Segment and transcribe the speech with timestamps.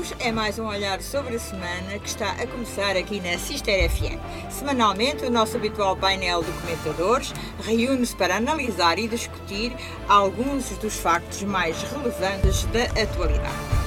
[0.00, 0.14] bem-vindos.
[0.18, 4.18] É mais um olhar sobre a semana que está a começar aqui na Cister FM.
[4.50, 7.32] Semanalmente, o nosso habitual painel de comentadores
[7.62, 9.72] reúne-se para analisar e discutir
[10.08, 13.80] alguns dos factos mais relevantes da atualidade.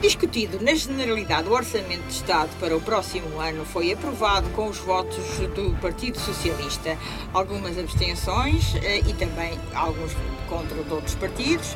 [0.00, 4.76] Discutido na generalidade, o Orçamento de Estado para o próximo ano foi aprovado com os
[4.76, 5.16] votos
[5.54, 6.98] do Partido Socialista,
[7.32, 10.12] algumas abstenções eh, e também alguns
[10.46, 11.74] contra de outros partidos.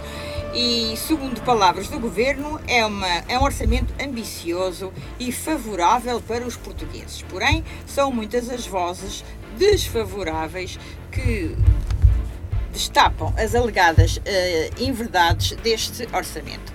[0.55, 6.57] E, segundo palavras do Governo, é, uma, é um orçamento ambicioso e favorável para os
[6.57, 7.23] portugueses.
[7.23, 9.25] Porém, são muitas as vozes
[9.59, 10.79] desfavoráveis
[11.13, 11.55] que
[12.73, 16.73] destapam as alegadas uh, inverdades deste orçamento.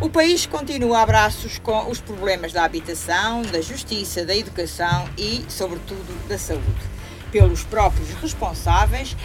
[0.00, 5.44] O país continua a braços com os problemas da habitação, da justiça, da educação e,
[5.48, 6.64] sobretudo, da saúde.
[7.32, 9.16] Pelos próprios responsáveis,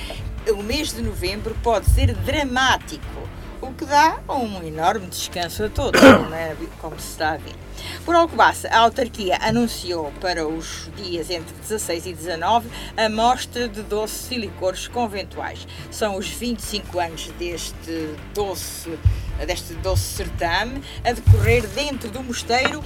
[0.49, 3.29] o mês de novembro pode ser dramático,
[3.61, 6.01] o que dá um enorme descanso a todos,
[6.33, 6.55] é?
[6.79, 7.55] como se está a ver.
[8.03, 13.81] Por Alcobaça, a autarquia anunciou para os dias entre 16 e 19 a mostra de
[13.83, 15.67] doces e licores conventuais.
[15.91, 18.97] São os 25 anos deste doce
[19.45, 22.83] deste doce certame, a decorrer dentro do mosteiro,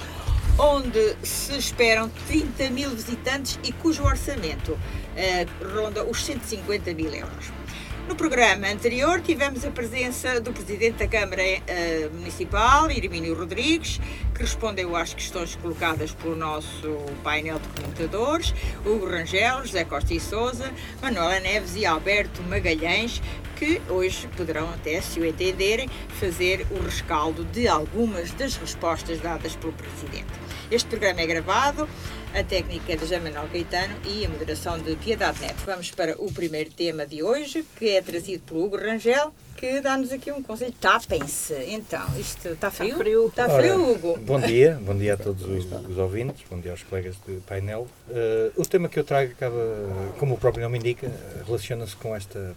[0.58, 4.78] onde se esperam 30 mil visitantes e cujo orçamento
[5.16, 7.55] eh, ronda os 150 mil euros.
[8.08, 14.00] No programa anterior tivemos a presença do Presidente da Câmara uh, Municipal, Irmínio Rodrigues,
[14.32, 16.88] que respondeu às questões colocadas pelo nosso
[17.24, 23.20] painel de comentadores, Hugo Rangel, José Costa e Souza, Manuela Neves e Alberto Magalhães,
[23.56, 25.88] que hoje poderão até, se o entenderem,
[26.20, 30.26] fazer o rescaldo de algumas das respostas dadas pelo Presidente.
[30.70, 31.88] Este programa é gravado,
[32.34, 35.62] a técnica é de José Manuel Caetano e a moderação de Piedade Neto.
[35.64, 40.12] Vamos para o primeiro tema de hoje, que é trazido pelo Hugo Rangel, que dá-nos
[40.12, 40.72] aqui um conselho.
[40.80, 41.54] Tapem-se.
[41.68, 42.90] Então, isto está frio?
[42.90, 44.18] Está frio, está frio Hugo.
[44.18, 47.86] Bom dia, bom dia a todos os, os ouvintes, bom dia aos colegas de painel.
[48.08, 51.10] Uh, o tema que eu trago acaba, como o próprio nome indica,
[51.46, 52.54] relaciona-se com esta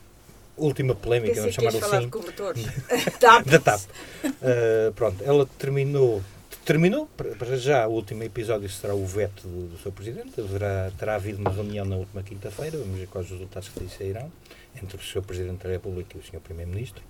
[0.57, 2.09] última polémica, vamos chamar assim.
[3.49, 3.81] da TAP.
[4.25, 6.21] Uh, pronto, ela terminou
[6.69, 7.09] terminou,
[7.39, 10.39] para já, o último episódio será o veto do, do seu presidente.
[10.39, 14.31] Haverá, terá havido uma reunião na última quinta-feira, vamos ver quais os resultados que sairão,
[14.79, 17.01] entre o seu presidente da República e o senhor primeiro-ministro.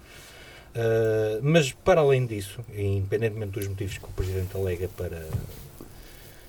[0.73, 5.27] Uh, mas, para além disso, independentemente dos motivos que o presidente alega para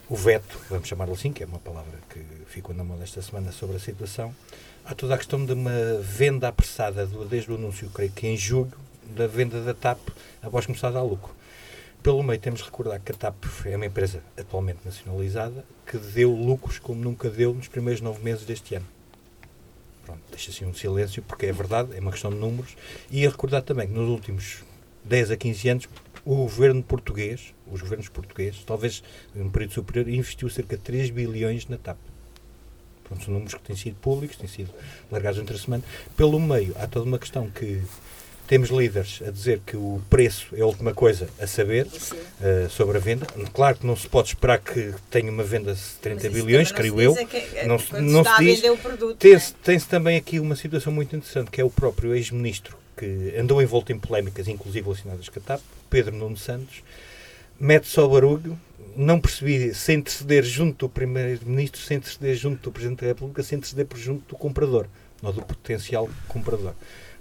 [0.09, 3.51] o veto, vamos chamá-lo assim, que é uma palavra que ficou na mão desta semana
[3.51, 4.33] sobre a situação,
[4.85, 8.71] há toda a questão de uma venda apressada, desde o anúncio, creio que em julho,
[9.17, 9.99] da venda da TAP
[10.41, 11.40] após começar a dar lucro.
[12.03, 16.31] Pelo meio, temos de recordar que a TAP é uma empresa atualmente nacionalizada que deu
[16.31, 18.87] lucros como nunca deu nos primeiros nove meses deste ano.
[20.07, 22.75] Pronto, deixa assim um silêncio, porque é verdade, é uma questão de números.
[23.11, 24.65] E a recordar também que nos últimos
[25.05, 25.89] 10 a 15 anos,
[26.25, 29.03] o governo português, os governos portugueses, talvez
[29.37, 31.99] um período superior, investiu cerca de 3 bilhões na TAP.
[33.05, 34.73] Pronto, são números que têm sido públicos, têm sido
[35.11, 35.85] largados entre a semana.
[36.17, 37.83] Pelo meio, há toda uma questão que
[38.51, 42.97] temos líderes a dizer que o preço é a última coisa a saber uh, sobre
[42.97, 43.25] a venda.
[43.55, 47.17] Claro que não se pode esperar que tenha uma venda de 30 bilhões, creio eu.
[47.17, 47.93] É é, não, se
[48.41, 48.61] diz.
[48.83, 53.37] Produto, tem-se tem também aqui uma situação muito interessante, que é o próprio ex-ministro, que
[53.39, 56.83] andou envolto em polémicas, inclusive relacionadas com a TAP, Pedro Nuno Santos,
[57.57, 58.59] mete só barulho,
[58.97, 63.59] não percebi, sem interceder junto do Primeiro-Ministro, sem interceder junto do Presidente da República, sem
[63.59, 64.89] interceder junto do comprador,
[65.23, 66.75] ou do potencial comprador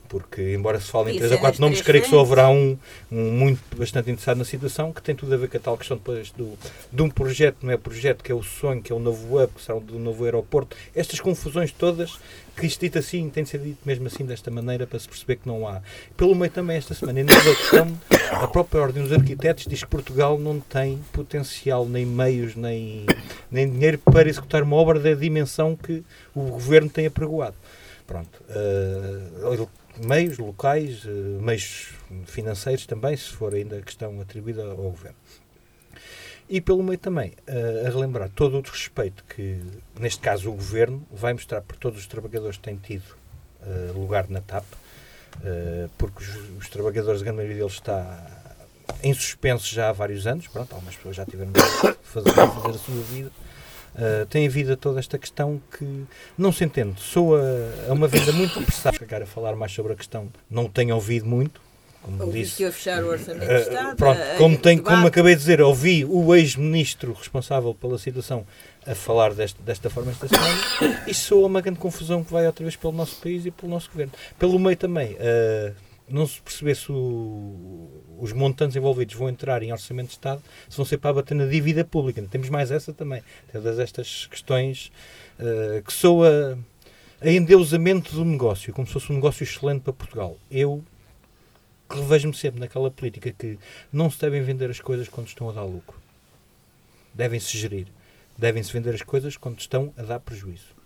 [0.09, 2.75] porque embora se fale em três ou quatro nomes, creio que só haverá um,
[3.11, 5.95] um, muito bastante interessado na situação, que tem tudo a ver com a tal questão
[5.95, 6.57] depois do,
[6.91, 9.53] de um projeto, não é projeto, que é o sonho, que é o novo hub,
[9.53, 12.17] que será do novo aeroporto, estas confusões todas,
[12.57, 15.37] que isto dito assim, tem de ser dito mesmo assim, desta maneira, para se perceber
[15.37, 15.81] que não há.
[16.17, 17.97] Pelo meio também esta semana, ainda a questão,
[18.31, 23.05] a própria Ordem dos Arquitetos diz que Portugal não tem potencial, nem meios, nem,
[23.51, 26.03] nem dinheiro para executar uma obra da dimensão que
[26.33, 27.55] o Governo tem apregoado.
[28.09, 28.41] Pronto.
[28.49, 29.69] Uh,
[30.05, 31.09] meios locais, eh,
[31.41, 31.93] meios
[32.25, 35.17] financeiros também, se for ainda questão atribuída ao governo.
[36.49, 39.61] E pelo meio também, uh, a relembrar todo o respeito que,
[39.99, 43.03] neste caso, o governo vai mostrar por todos os trabalhadores que têm tido
[43.61, 44.65] uh, lugar na TAP,
[45.95, 46.23] porque
[46.57, 48.57] os, trabalhadores, a grande maioria deles está
[49.03, 51.61] em suspenso já há vários anos, pronto, algumas pessoas já tiveram de
[52.01, 53.31] fazer, fazer a sua vida,
[53.95, 56.05] Uh, tem havido toda esta questão que
[56.37, 57.01] não se entende.
[57.01, 57.41] Soa
[57.87, 58.97] a uma venda muito apressada.
[58.97, 61.61] Chegar a falar mais sobre a questão, não tenho ouvido muito.
[62.01, 63.95] Como ouvi disse, a fechar o orçamento uh, Estado.
[63.97, 68.45] Pronto, como, tem, como acabei de dizer, ouvi o ex-ministro responsável pela situação
[68.87, 72.63] a falar desta, desta forma esta semana e soa uma grande confusão que vai outra
[72.63, 74.13] vez pelo nosso país e pelo nosso governo.
[74.37, 75.75] Pelo meio também, uh,
[76.09, 80.75] não se perceber se o, os montantes envolvidos vão entrar em orçamento de Estado, se
[80.75, 82.21] vão ser para bater na dívida pública.
[82.29, 83.23] Temos mais essa também.
[83.51, 84.91] Todas estas questões
[85.39, 86.57] uh, que soa
[87.21, 90.37] a endeusamento do negócio, como se fosse um negócio excelente para Portugal.
[90.49, 90.83] Eu
[91.89, 93.57] revejo-me sempre naquela política que
[93.91, 95.97] não se devem vender as coisas quando estão a dar lucro.
[97.13, 97.87] Devem-se gerir.
[98.37, 100.78] Devem-se vender as coisas quando estão a dar prejuízo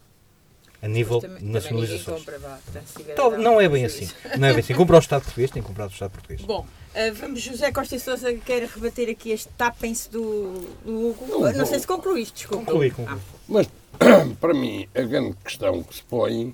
[0.83, 2.25] a nível também, de nacionalizações.
[2.25, 2.59] Compra,
[2.99, 4.09] então, não é bem assim.
[4.37, 4.73] Não é bem assim.
[4.73, 6.41] Comprar o Estado português, tem que comprar o Estado português.
[6.41, 10.51] Bom, uh, vamos, José Costa e Sousa quer rebater aqui este tapem-se do,
[10.83, 11.25] do Hugo.
[11.25, 12.65] Não, não sei se concluíste, desculpa.
[12.65, 13.17] Concluí, concluí.
[13.17, 13.37] Ah.
[13.47, 13.69] Mas,
[14.41, 16.53] para mim, a grande questão que se põe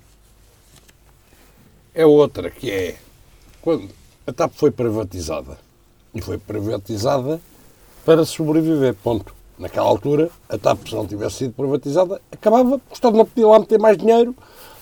[1.96, 2.98] é outra, que é
[3.64, 3.90] quando
[4.28, 5.58] a TAP foi privatizada.
[6.14, 7.42] E foi privatizada
[8.06, 13.18] para sobreviver, ponto naquela altura, a TAP, se não tivesse sido privatizada, acabava, o Estado
[13.18, 14.34] não podia lá meter mais dinheiro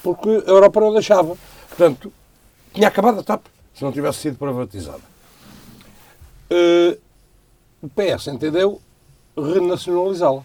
[0.04, 1.36] porque a Europa não deixava.
[1.68, 2.14] Portanto,
[2.74, 3.44] tinha acabado a TAP
[3.74, 5.02] se não tivesse sido privatizada.
[6.50, 6.98] Uh,
[7.82, 8.80] o PS entendeu
[9.36, 10.44] renacionalizá-la.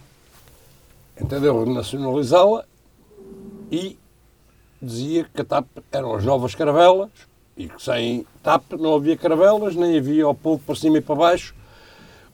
[1.21, 2.65] Entendeu renacionalizá-la
[3.71, 3.99] e
[4.81, 7.11] dizia que a TAP eram as novas caravelas
[7.57, 11.15] e que sem TAP não havia caravelas, nem havia o povo para cima e para
[11.15, 11.55] baixo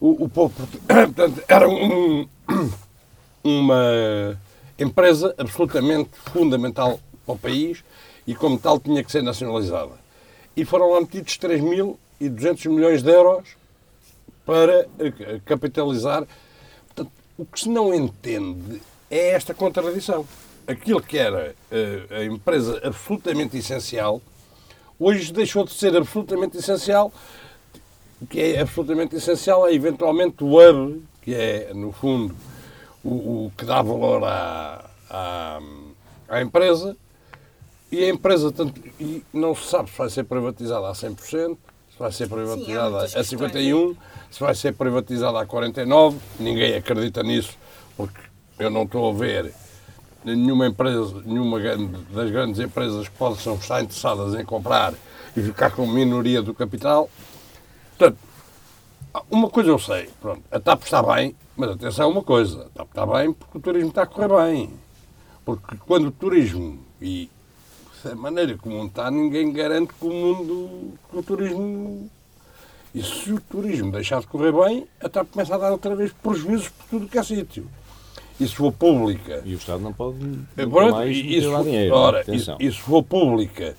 [0.01, 0.55] o, o povo.
[0.87, 2.29] Portanto, era um,
[3.43, 4.39] uma
[4.79, 7.85] empresa absolutamente fundamental para o país
[8.27, 9.93] e, como tal, tinha que ser nacionalizada.
[10.57, 13.49] E foram lá metidos 3.200 milhões de euros
[14.45, 16.27] para eh, capitalizar.
[16.87, 18.81] Portanto, o que se não entende
[19.11, 20.27] é esta contradição.
[20.67, 24.21] Aquilo que era eh, a empresa absolutamente essencial,
[24.99, 27.13] hoje deixou de ser absolutamente essencial
[28.21, 32.35] o que é absolutamente essencial é, eventualmente, o hub, que é, no fundo,
[33.05, 35.61] o, o que dá valor à, à,
[36.29, 36.97] à, empresa.
[37.91, 41.57] E a empresa tanto, e não se sabe se vai ser privatizada a 100%,
[41.91, 43.97] se vai ser privatizada Sim, a 51%,
[44.31, 46.15] se vai ser privatizada a 49%.
[46.39, 47.57] Ninguém acredita nisso,
[47.97, 48.21] porque
[48.59, 49.55] eu não estou a ver
[50.25, 51.59] nenhuma empresa, nenhuma
[52.11, 54.93] das grandes empresas que possam estar interessadas em comprar
[55.37, 57.09] e ficar com minoria do capital.
[57.99, 58.19] Portanto,
[59.29, 62.79] uma coisa eu sei, pronto, a TAP está bem, mas atenção a uma coisa, a
[62.79, 64.71] TAP está bem porque o turismo está a correr bem.
[65.45, 67.29] Porque quando o turismo e
[68.05, 72.09] a maneira como está, ninguém garante que o mundo, que o turismo.
[72.95, 76.13] E se o turismo deixar de correr bem, a TAP começa a dar outra vez
[76.13, 77.69] prejuízos por tudo que é sítio.
[78.39, 79.43] E se for pública.
[79.45, 80.19] E o Estado não pode.
[80.25, 81.95] Não pronto, mais for, dinheiro.
[81.95, 83.75] Ora, e, e se for pública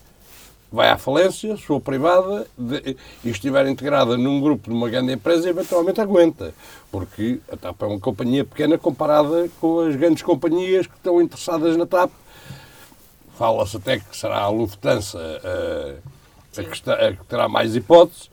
[0.72, 5.14] vai à falência, se for privada de, e estiver integrada num grupo de uma grande
[5.14, 6.54] empresa, eventualmente aguenta.
[6.92, 11.76] Porque a TAP é uma companhia pequena comparada com as grandes companhias que estão interessadas
[11.76, 12.12] na TAP.
[13.38, 18.30] Fala-se até que será a Lufthansa a, a, que, está, a que, terá mais hipóteses.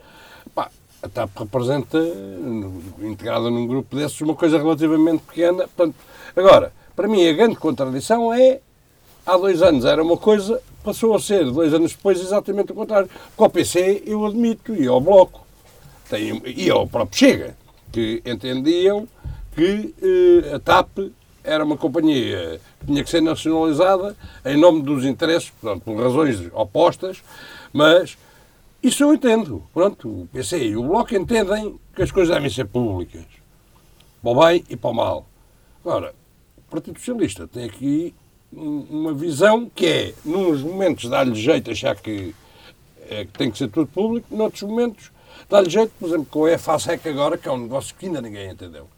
[0.54, 0.70] Pá,
[1.02, 1.98] a TAP representa,
[3.00, 5.68] integrada num grupo desses, uma coisa relativamente pequena.
[5.68, 5.94] Portanto,
[6.36, 8.60] agora, para mim, a grande contradição é
[9.26, 13.10] há dois anos era uma coisa, passou a ser, dois anos depois, exatamente o contrário.
[13.36, 15.44] Com o PC, eu admito, e ao Bloco,
[16.44, 17.56] e ao próprio Chega,
[17.90, 19.08] que entendiam
[19.56, 21.10] que eh, a TAP
[21.42, 26.40] era uma companhia que tinha que ser nacionalizada em nome dos interesses, portanto, por razões
[26.52, 27.20] opostas,
[27.72, 28.16] mas
[28.80, 29.64] isso eu entendo.
[29.74, 33.24] Pronto, o PC e o Bloco entendem que as coisas devem ser públicas,
[34.22, 35.26] para o bem e para o mal.
[35.84, 36.14] Agora,
[36.56, 38.14] o Partido Socialista tem aqui
[38.56, 42.34] uma visão que é, nos momentos dá-lhe jeito achar que,
[43.08, 45.12] é, que tem que ser tudo público, noutros momentos
[45.48, 48.50] dá-lhe jeito, por exemplo, com a EFASEC agora, que é um negócio que ainda ninguém
[48.50, 48.88] entendeu.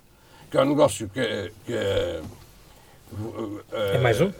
[0.50, 2.22] Que é um negócio que, que é,
[3.94, 4.32] é mais um?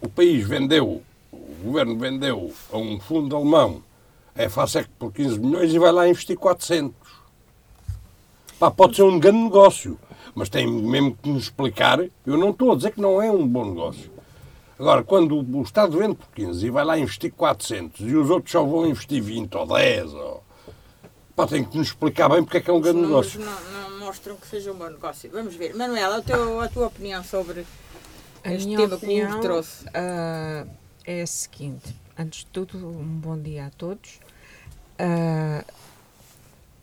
[0.00, 3.82] o país vendeu, o governo vendeu a um fundo alemão
[4.34, 6.94] a EFASEC por 15 milhões e vai lá investir 400.
[8.58, 9.98] Pá, pode ser um grande negócio
[10.34, 12.00] mas tem mesmo que nos explicar.
[12.00, 14.10] Eu não estou a dizer que não é um bom negócio.
[14.78, 18.50] Agora, quando o Estado vende por 15 e vai lá investir 400 e os outros
[18.50, 20.44] só vão investir 20 ou 10, ou...
[21.36, 23.40] Pá, tem que nos explicar bem porque é que é um grande negócio.
[23.40, 25.30] Não, não, mostram que seja um bom negócio.
[25.32, 25.74] Vamos ver.
[25.74, 27.64] Manuela, a, teu, a tua opinião sobre
[28.42, 29.84] a este tema opinião, que o trouxe?
[29.86, 30.70] Uh,
[31.04, 31.94] é a seguinte.
[32.16, 34.20] Antes de tudo, um bom dia a todos.
[35.00, 35.64] Uh,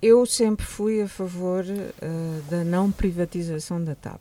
[0.01, 4.19] eu sempre fui a favor uh, da não privatização da TAP.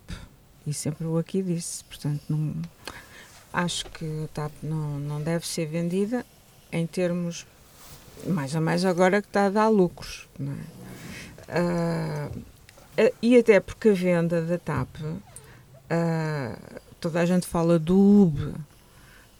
[0.67, 1.83] E sempre o aqui disse.
[1.85, 2.55] Portanto, não,
[3.53, 6.25] acho que a TAP não, não deve ser vendida
[6.71, 7.47] em termos.
[8.27, 10.29] Mais a mais agora que está a dar lucros.
[11.49, 12.29] É?
[13.01, 18.55] Uh, e até porque a venda da TAP, uh, toda a gente fala do UB,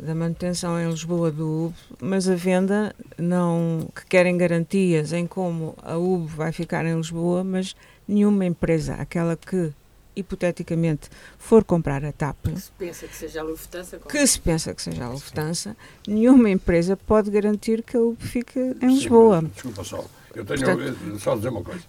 [0.01, 5.75] da manutenção em Lisboa do UB, mas a venda não que querem garantias em como
[5.83, 7.77] a UB vai ficar em Lisboa, mas
[8.09, 9.73] nenhuma empresa, aquela que
[10.17, 13.99] hipoteticamente for comprar a TAP, Que se pensa que seja a Lufthansa.
[13.99, 15.77] como- que se pensa que seja a Lufthansa,
[16.07, 19.41] nenhuma empresa pode garantir que a UB fique em Lisboa.
[19.41, 20.05] Sim, Desculpa só.
[20.35, 21.83] Eu tenho Portanto- ouvido, só dizer uma coisa.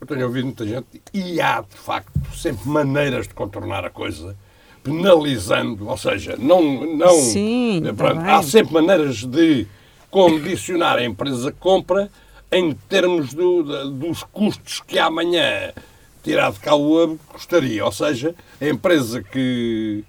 [0.00, 4.36] Eu tenho ouvido muita gente e há, de facto, sempre maneiras de contornar a coisa,
[4.90, 6.96] penalizando, ou seja, não.
[6.96, 9.66] não Sim, eh, tá pronto, há sempre maneiras de
[10.10, 12.08] condicionar a empresa que compra
[12.52, 15.72] em termos do- dos custos que amanhã
[16.22, 17.84] tirar de cá o hub custaria.
[17.84, 20.04] Ou seja, a empresa que,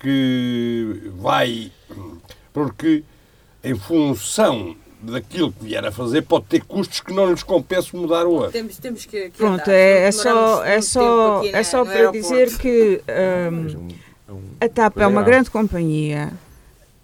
[0.00, 1.72] que vai.
[2.52, 3.02] Porque
[3.64, 8.26] em função daquilo que vier a fazer, pode ter custos que não lhes compense mudar
[8.26, 8.50] o hub.
[8.52, 12.20] Temos, temos que, que Pronto, andar, é, é só, é só, é só para aeroporto.
[12.28, 13.00] dizer que
[13.52, 13.88] hum,
[14.60, 16.32] a TAP é uma grande companhia.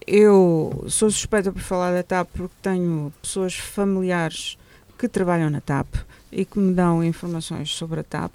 [0.06, 4.58] Eu sou suspeita por falar da TAP porque tenho pessoas familiares
[4.98, 5.94] que trabalham na TAP
[6.30, 8.32] e que me dão informações sobre a TAP,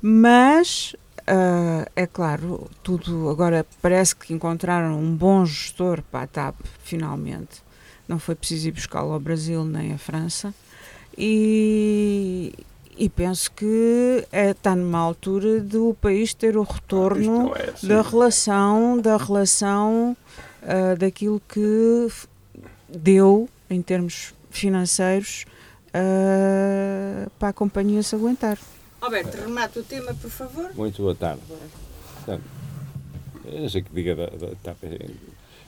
[0.00, 0.94] mas
[1.26, 7.62] ah, é claro, tudo agora parece que encontraram um bom gestor para a TAP, finalmente.
[8.08, 10.52] Não foi preciso ir buscá-lo ao Brasil nem à França.
[11.16, 12.52] E,
[13.00, 17.88] e penso que é, está numa altura do país ter o Isto retorno é assim.
[17.88, 20.14] da relação, da relação
[20.62, 22.08] ah, daquilo que
[22.90, 25.46] deu em termos financeiros
[25.94, 28.58] ah, para a companhia se aguentar.
[29.00, 30.70] Alberto, remata o tema, por favor.
[30.74, 31.40] Muito boa tarde.
[32.16, 32.42] Portanto,
[33.46, 34.76] eu não sei que diga da, da TAP.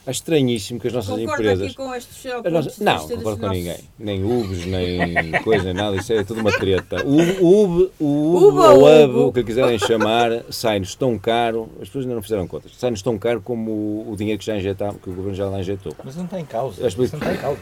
[0.04, 1.66] É estranhíssimo que as nossas Concorda empresas.
[1.66, 3.76] aqui com estes as de não, dos concordo com nossos- ninguém.
[3.99, 5.97] Nem UBs, nem coisa, nem nada.
[5.97, 7.06] Isso é tudo uma treta.
[7.06, 11.68] O UB, o UB, o UB o que lhe quiserem chamar, sai-nos tão caro.
[11.80, 12.73] As pessoas ainda não fizeram contas.
[12.76, 15.61] Sai-nos tão caro como o, o dinheiro que já injetamos, que o governo já lá
[15.61, 15.94] injetou.
[16.04, 16.85] Mas não está em causa.
[16.87, 17.61] Isso não está em causa.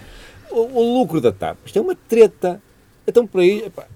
[0.51, 2.61] O, o lucro da TAP, isto é uma treta.
[3.07, 3.87] Então, por aí, epá,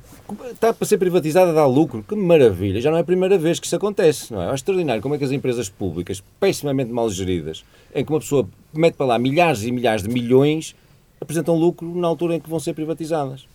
[0.50, 2.80] está para ser privatizada, dá lucro, que maravilha.
[2.80, 4.50] Já não é a primeira vez que isso acontece, não é?
[4.50, 7.64] É extraordinário como é que as empresas públicas, pessimamente mal geridas,
[7.94, 10.74] em que uma pessoa mete para lá milhares e milhares de milhões,
[11.20, 13.46] apresentam lucro na altura em que vão ser privatizadas.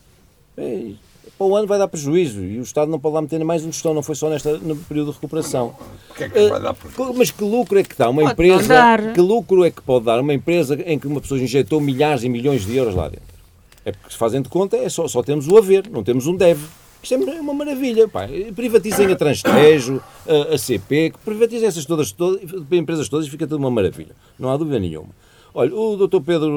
[0.57, 0.91] É,
[1.37, 3.71] para o ano vai dar prejuízo e o Estado não pode lá meter mais um
[3.71, 5.73] gestão, não foi só nesta, no período de recuperação.
[6.17, 8.33] Que é que vai dar por Co- Mas que lucro é que dá uma Pode
[8.33, 8.67] empresa?
[8.67, 9.13] dar.
[9.13, 12.29] Que lucro é que pode dar uma empresa em que uma pessoa injetou milhares e
[12.29, 13.38] milhões de euros lá dentro?
[13.89, 16.65] É porque de conta, é só, só temos o haver, não temos um deve.
[17.01, 18.07] Isto é uma maravilha.
[18.07, 18.27] Pá.
[18.55, 22.41] Privatizem a Transtejo, a, a CP, que privatizem essas todas, todas,
[22.71, 24.15] empresas todas e fica tudo uma maravilha.
[24.37, 25.09] Não há dúvida nenhuma.
[25.53, 26.21] Olha, o Dr.
[26.21, 26.49] Pedro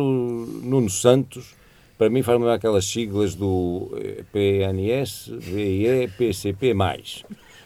[0.62, 1.54] Nuno Santos,
[1.96, 6.74] para mim faz-me aquelas siglas do eh, PNS, VIE, PCP+.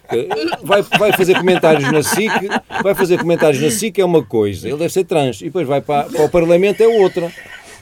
[0.08, 0.28] Que
[0.62, 2.30] Vai, vai fazer comentários na SIC,
[2.80, 5.80] vai fazer comentários na SIC é uma coisa, ele deve ser trans, e depois vai
[5.80, 7.32] para, para o Parlamento é outra.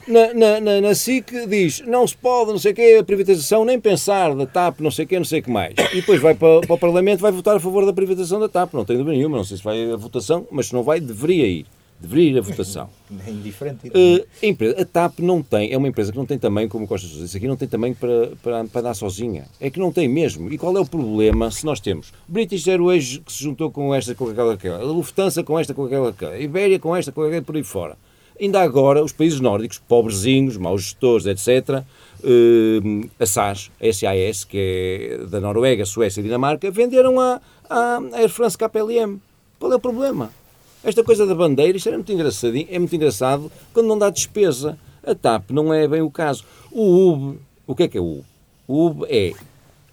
[0.06, 3.64] Na, na, na, na SIC diz, não se pode, não sei o quê, a privatização,
[3.64, 5.75] nem pensar da TAP, não sei o quê, não sei o que mais.
[5.92, 8.75] E depois vai para, para o Parlamento, vai votar a favor da privatização da TAP,
[8.75, 11.46] não tenho dúvida nenhuma, não sei se vai a votação, mas se não vai, deveria
[11.46, 11.66] ir.
[11.99, 12.90] Deveria ir a votação.
[13.26, 13.88] É indiferente.
[13.88, 16.84] Uh, a, empresa, a TAP não tem, é uma empresa que não tem tamanho, como
[16.84, 19.46] o Costa Sousa disse aqui, não tem tamanho para, para, para dar sozinha.
[19.58, 20.52] É que não tem mesmo.
[20.52, 24.14] E qual é o problema se nós temos British Airways que se juntou com esta,
[24.14, 27.23] com aquela, aquela, a Lufthansa com esta, com aquela, aquela, a Ibéria com esta, com
[27.23, 27.96] aquela, por aí fora.
[28.40, 31.84] Ainda agora, os países nórdicos, pobrezinhos, maus gestores, etc.,
[32.24, 38.00] uh, a SAS, a SAS, que é da Noruega, Suécia e Dinamarca, venderam a, a
[38.14, 39.20] Air France KPLM.
[39.58, 40.30] Qual é o problema?
[40.82, 44.78] Esta coisa da bandeira, isto muito, engraçadinho, é muito engraçado quando não dá despesa.
[45.06, 46.44] A TAP não é bem o caso.
[46.70, 48.24] O UB, o que é que é o UB?
[48.66, 49.32] O UB é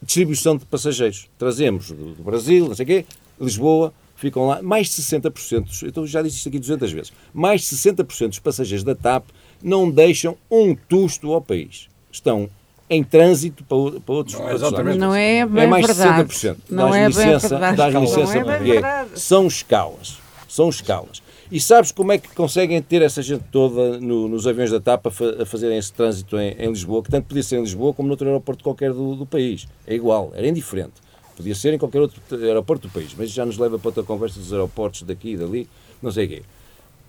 [0.01, 1.29] distribuição de passageiros.
[1.37, 3.05] Trazemos do Brasil, não sei o quê,
[3.39, 7.75] Lisboa, ficam lá, mais de 60%, então já disse isto aqui 200 vezes, mais de
[7.75, 9.25] 60% dos passageiros da TAP
[9.61, 11.87] não deixam um tusto ao país.
[12.11, 12.49] Estão
[12.89, 16.29] em trânsito para, para outros, Não é exatamente Não é bem É mais de verdade.
[16.29, 16.57] 60%.
[16.69, 17.77] Não Dás é bem licença, verdade.
[17.77, 19.09] dás Não licença é bem porque verdade.
[19.19, 20.17] são escalas.
[20.47, 21.21] São escalas.
[21.49, 25.07] E sabes como é que conseguem ter essa gente toda no- nos aviões da TAP
[25.07, 27.93] a, fa- a fazerem esse trânsito em, em Lisboa, que tanto podia ser em Lisboa
[27.93, 29.67] como noutro aeroporto qualquer do, do país.
[29.87, 30.93] É igual, era indiferente.
[31.41, 34.39] Podia ser em qualquer outro aeroporto do país, mas já nos leva para outra conversa
[34.39, 35.67] dos aeroportos daqui e dali,
[35.99, 36.43] não sei o quê.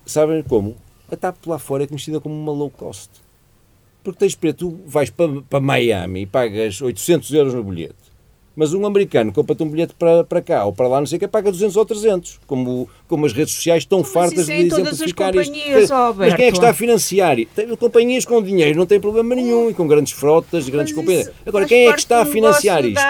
[0.07, 0.75] Sabem como?
[1.11, 3.11] A TAP lá fora é conhecida como uma low cost.
[4.03, 8.02] Porque tens para tu vais para, para Miami e pagas 800 euros no bilhete.
[8.55, 11.19] Mas um americano compra-te um bilhete para, para cá ou para lá, não sei o
[11.19, 12.39] que, paga 200 ou 300.
[12.45, 15.93] Como, como as redes sociais estão fartas é de em todas as exemplificar isto.
[15.93, 17.35] ó, Mas quem é que está a financiar?
[17.55, 21.31] Tem companhias com dinheiro, não tem problema nenhum, e com grandes frotas, grandes companhias.
[21.45, 23.01] Agora, quem é que está a financiar isto?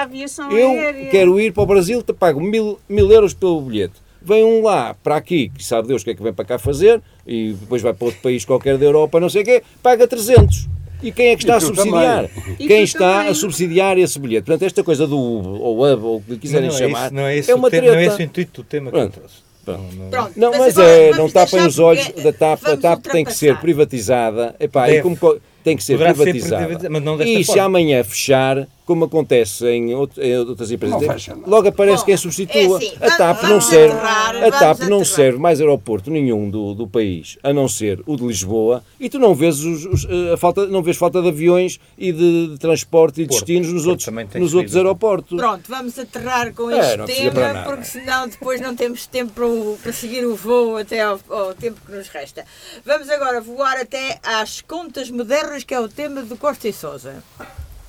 [0.52, 1.10] Eu aérea.
[1.10, 3.96] quero ir para o Brasil, te pago mil, mil euros pelo bilhete.
[4.22, 6.58] Vem um lá para aqui, que sabe Deus o que é que vem para cá
[6.58, 10.08] fazer, e depois vai para outro país qualquer da Europa, não sei o quê, paga
[10.08, 10.70] 300.
[11.04, 12.30] E quem é que está E a subsidiar?
[12.60, 13.32] E Quem está também.
[13.32, 14.46] a subsidiar esse bilhete?
[14.46, 17.14] Portanto, esta coisa do Uber, ou Hub, ou o que quiserem não, chamar, é, isso,
[17.14, 18.14] não é, esse é uma o tema, não é treta.
[18.14, 19.36] esse o intuito do tema que eu trouxe.
[19.66, 19.82] Pronto.
[19.96, 22.66] Não, não- Pronto, Não, mas agora é, não tapem os olhos da TAP.
[22.68, 24.56] A TAP tem que ser privatizada.
[24.60, 25.04] Epá, e Deve.
[25.04, 26.90] como co- tem que ser Poderá ser privatizada.
[26.90, 27.64] mas não desta e se forma.
[27.64, 31.48] amanhã fechar, como acontece em, out- em outras empresas, Não fecha, não.
[31.50, 32.62] logo aparece Bom, quem substitua.
[32.62, 36.50] é assim, a TAP não serve, aterrar, a vamos TAP não serve mais aeroporto nenhum
[36.50, 40.08] do, do país, a não ser o de Lisboa, e tu não vês, os, os-
[40.34, 43.40] a falta, não vês falta de aviões e de, de transporte e Porto.
[43.46, 44.78] destinos nos outros, nos outros subido.
[44.80, 45.38] aeroportos.
[45.38, 49.78] Pronto, vamos aterrar com É, este tema, porque senão depois não temos tempo para, o-
[49.82, 52.44] para seguir o voo até ao, ao tempo que nos resta.
[52.86, 57.22] Vamos agora voar até às contas modernas, que é o tema do Costa e Sousa.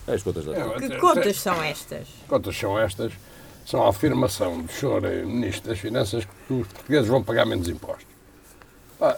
[0.08, 0.78] É as contas da TAP.
[0.80, 2.08] Que contas são estas?
[2.26, 3.12] Contas são estas?
[3.64, 5.24] São a afirmação do Sr.
[5.24, 8.06] Ministro das Finanças que os portugueses vão pagar menos impostos.
[8.98, 9.16] Pá,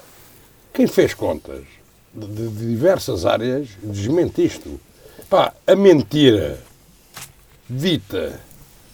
[0.73, 1.65] quem fez contas
[2.15, 4.81] de, de diversas áreas desmente isto.
[5.29, 6.63] Pá, a mentira
[7.69, 8.41] dita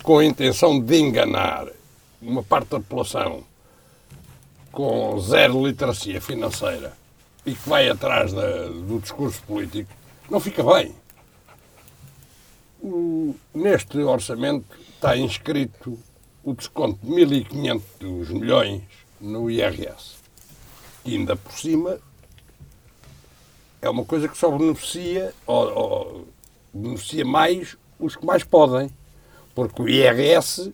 [0.03, 1.69] com a intenção de enganar
[2.21, 3.45] uma parte da população
[4.71, 7.02] com zero literacia financeira
[7.45, 9.91] e que vai atrás da- do discurso político,
[10.31, 10.95] não fica bem.
[12.83, 15.99] O- neste orçamento está inscrito
[16.45, 18.83] o desconto de 1.500 milhões
[19.21, 20.17] no IRS.
[21.05, 21.99] E ainda por cima
[23.81, 26.29] é uma coisa que só beneficia, ou, ou
[26.73, 28.91] beneficia mais os que mais podem.
[29.55, 30.73] Porque o IRS,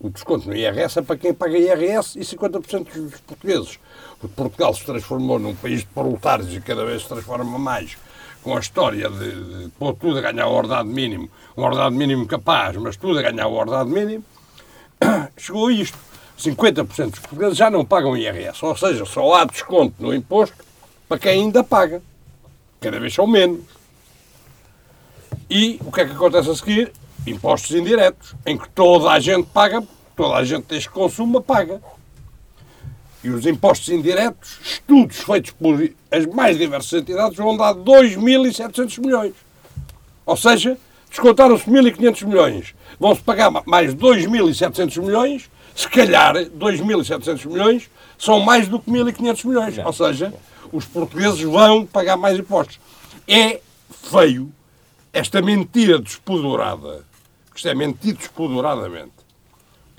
[0.00, 3.78] o desconto no IRS é para quem paga IRS e 50% dos portugueses.
[4.34, 7.96] Portugal se transformou num país de proletários e cada vez se transforma mais
[8.42, 12.26] com a história de, de pôr tudo a ganhar o ordenado mínimo, um ordenado mínimo
[12.26, 14.24] capaz, mas tudo a ganhar o ordenado mínimo,
[15.36, 15.98] chegou a isto.
[16.38, 20.56] 50% dos portugueses já não pagam IRS, ou seja, só há desconto no imposto
[21.08, 22.02] para quem ainda paga.
[22.80, 23.64] Cada vez são menos.
[25.48, 26.92] E o que é que acontece a seguir?
[27.26, 29.82] Impostos indiretos, em que toda a gente paga,
[30.14, 31.80] toda a gente desde que consuma paga.
[33.26, 39.32] E os impostos indiretos, estudos feitos por as mais diversas entidades, vão dar 2.700 milhões.
[40.24, 40.78] Ou seja,
[41.10, 42.74] descontaram-se 1.500 milhões.
[43.00, 45.50] Vão-se pagar ma- mais 2.700 milhões.
[45.74, 49.78] Se calhar, 2.700 milhões são mais do que 1.500 milhões.
[49.78, 50.32] Ou seja,
[50.72, 52.78] os portugueses vão pagar mais impostos.
[53.26, 53.60] É
[54.08, 54.52] feio
[55.12, 57.04] esta mentira despudorada,
[57.50, 59.10] que isto é mentido despodoradamente,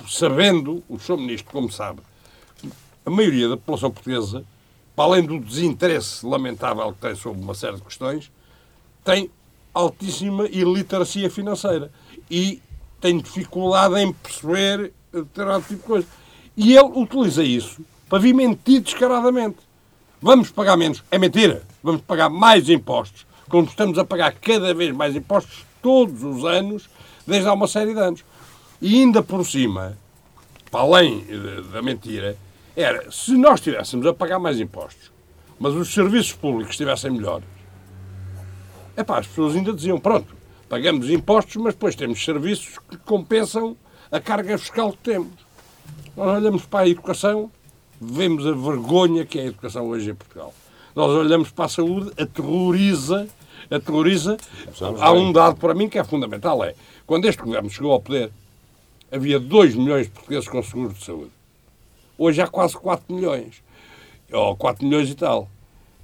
[0.08, 1.18] sabendo, o Sr.
[1.18, 2.00] Ministro, como sabe,
[3.08, 4.44] a maioria da população portuguesa,
[4.94, 8.30] para além do desinteresse lamentável que tem sobre uma série de questões,
[9.02, 9.32] tem
[9.74, 11.90] altíssima iliteracia financeira
[12.30, 12.62] e
[13.00, 16.08] tem dificuldade em perceber determinado tipo de coisa.
[16.58, 19.60] E ele utiliza isso para vir mentir descaradamente.
[20.22, 21.02] Vamos pagar menos.
[21.10, 21.64] É mentira.
[21.82, 23.26] Vamos pagar mais impostos.
[23.48, 26.90] Como estamos a pagar cada vez mais impostos todos os anos,
[27.26, 28.26] desde há uma série de anos.
[28.82, 29.98] E ainda por cima,
[30.70, 31.26] para além
[31.72, 32.36] da mentira,
[32.78, 35.12] era se nós estivéssemos a pagar mais impostos,
[35.60, 37.48] mas os serviços públicos estivessem melhores,
[38.96, 40.36] epá, as pessoas ainda diziam, pronto,
[40.70, 43.76] pagamos impostos, mas depois temos serviços que compensam
[44.12, 45.34] a carga fiscal que temos.
[46.16, 47.52] Nós olhamos para a educação,
[48.00, 50.54] vemos a vergonha que é a educação hoje em Portugal.
[50.96, 53.28] Nós olhamos para a saúde, aterroriza,
[53.72, 54.38] aterroriza.
[55.00, 56.76] Há um dado para mim que é fundamental, é,
[57.08, 58.32] quando este governo chegou ao poder,
[59.12, 61.37] havia 2 milhões de portugueses com seguro de saúde.
[62.18, 63.64] Hoje há quase 4 milhões.
[64.32, 65.50] Ou 4 milhões e tal.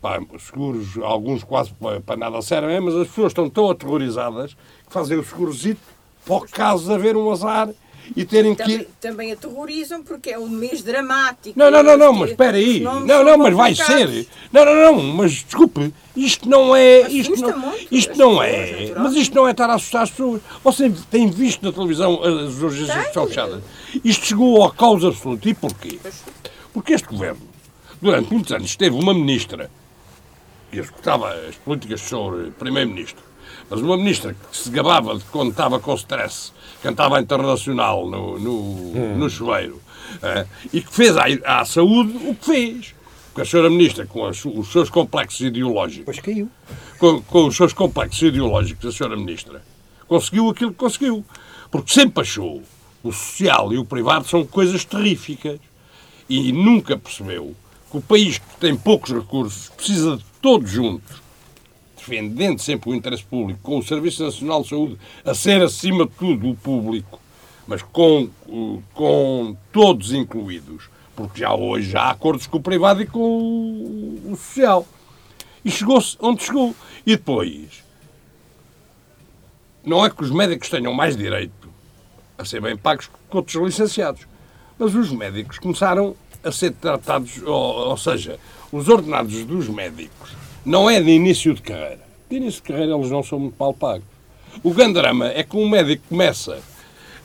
[0.01, 1.73] Pá, os seguros, alguns quase
[2.05, 5.81] para, nada servem, mas as pessoas estão tão aterrorizadas que fazem o segurozito
[6.25, 7.69] para o caso de haver um azar
[8.15, 8.87] e terem que Também, ir.
[8.99, 11.57] também aterrorizam porque é um mês dramático.
[11.57, 12.79] Não, não, não, não, mas espera aí.
[12.79, 14.27] Não, não, mas vai ser.
[14.51, 15.93] Não, não, não, mas desculpe.
[16.15, 17.09] Isto não é.
[17.09, 18.93] Isto não, isto não é.
[18.95, 20.41] Mas isto não é estar a assustar as pessoas.
[20.63, 23.63] Você tem visto na televisão as urgências que fechadas.
[24.03, 25.47] Isto chegou ao caos absoluto.
[25.47, 25.99] E porquê?
[26.73, 27.41] Porque este governo,
[28.01, 29.71] durante muitos anos, teve uma ministra
[30.71, 33.22] que executava as políticas sobre primeiro-ministro,
[33.73, 36.51] mas uma ministra que se gabava de quando estava com stress,
[36.83, 39.81] cantava internacional no, no, no chuveiro,
[40.21, 41.23] eh, e que fez à,
[41.61, 42.95] à saúde o que fez.
[43.29, 46.49] Porque a senhora ministra, com as- os seus complexos ideológicos, Depois caiu.
[46.99, 49.63] com, com os seus complexos ideológicos, a senhora Ministra,
[50.07, 51.25] conseguiu aquilo que conseguiu.
[51.71, 52.61] Porque sempre achou
[53.01, 55.59] o social e o privado são coisas terríficas.
[56.29, 57.55] E nunca percebeu
[57.89, 61.22] que o país que tem poucos recursos precisa de todos juntos,
[62.05, 66.11] defendendo sempre o interesse público, com o Serviço Nacional de Saúde a ser, acima de
[66.11, 67.19] tudo, o público,
[67.65, 68.29] mas com,
[68.93, 74.85] com todos incluídos, porque já hoje há acordos com o privado e com o social.
[75.63, 76.75] E chegou-se onde chegou.
[77.05, 77.83] E depois,
[79.83, 81.69] não é que os médicos tenham mais direito
[82.37, 84.27] a ser bem pagos que outros licenciados,
[84.77, 88.37] mas os médicos começaram a ser tratados, ou, ou seja,
[88.71, 90.31] os ordenados dos médicos
[90.65, 92.01] não é de início de carreira.
[92.29, 94.05] De início de carreira eles não são muito mal pagos.
[94.63, 96.61] O grande drama é que um médico começa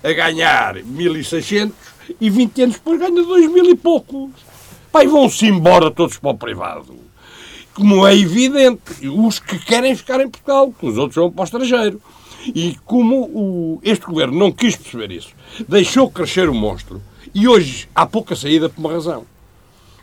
[0.03, 1.73] a ganhar 1.600
[2.21, 4.31] e 20 anos depois ganha 2.000 e poucos.
[4.91, 6.97] Pai, vão-se embora todos para o privado.
[7.75, 12.01] Como é evidente, os que querem ficar em Portugal, os outros vão para o estrangeiro.
[12.47, 15.31] E como o, este governo não quis perceber isso,
[15.69, 17.03] deixou crescer o monstro,
[17.35, 19.25] e hoje há pouca saída por uma razão.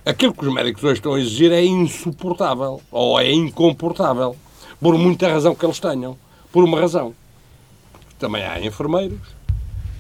[0.06, 4.36] Aquilo que os médicos hoje estão a exigir é insuportável, ou é incomportável,
[4.80, 6.16] por muita razão que eles tenham.
[6.52, 7.16] Por uma razão.
[8.20, 9.20] Também há enfermeiros,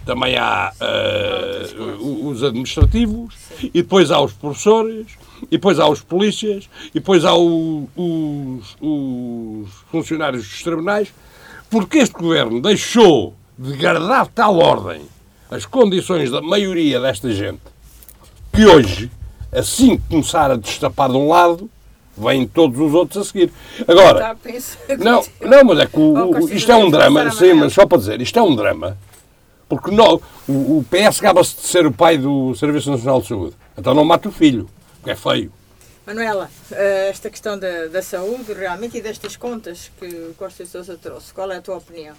[0.05, 5.07] também há uh, os administrativos, e depois há os professores,
[5.43, 11.11] e depois há os polícias, e depois há o, os, os funcionários dos tribunais,
[11.67, 15.01] porque este governo deixou de guardar tal ordem
[15.49, 17.61] as condições da maioria desta gente,
[18.53, 19.09] que hoje,
[19.51, 21.69] assim que começar a destapar de um lado,
[22.17, 23.51] vêm todos os outros a seguir.
[23.87, 24.37] Agora,
[24.97, 27.97] não, não, mas é que o, o, isto é um drama, sim, mas só para
[27.97, 28.97] dizer, isto é um drama,
[29.67, 33.55] porque não, o, o PS acaba-se de ser o pai do Serviço Nacional de Saúde.
[33.77, 35.51] Então não mata o filho, porque é feio.
[36.05, 40.95] Manuela, eh, esta questão da, da saúde realmente e destas contas que o Costa Sousa
[41.01, 42.15] trouxe, qual é a tua opinião?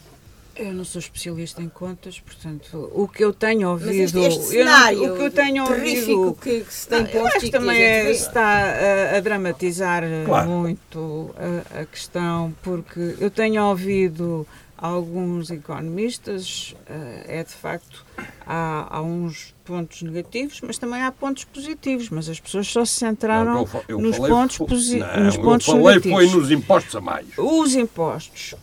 [0.59, 3.89] Eu não sou especialista em contas, portanto, o que eu tenho ouvido.
[3.89, 6.39] Mas este, este cenário eu, o que eu tenho ouvido.
[6.41, 7.37] Que, que se tem não, posto.
[7.37, 10.49] Acho também é, está a, a, dramatizar claro.
[10.49, 14.47] muito a, a, questão, porque eu tenho ouvido
[14.79, 18.05] alguns economistas, uh, é de facto,
[18.47, 22.93] há, há uns pontos negativos, mas também há pontos positivos, mas as pessoas só se
[22.93, 26.51] centraram não, eu, eu nos, falei, pontos, posi não, nos pontos eu falei foi nos
[26.51, 27.27] impostos a mais.
[27.39, 28.55] Os impostos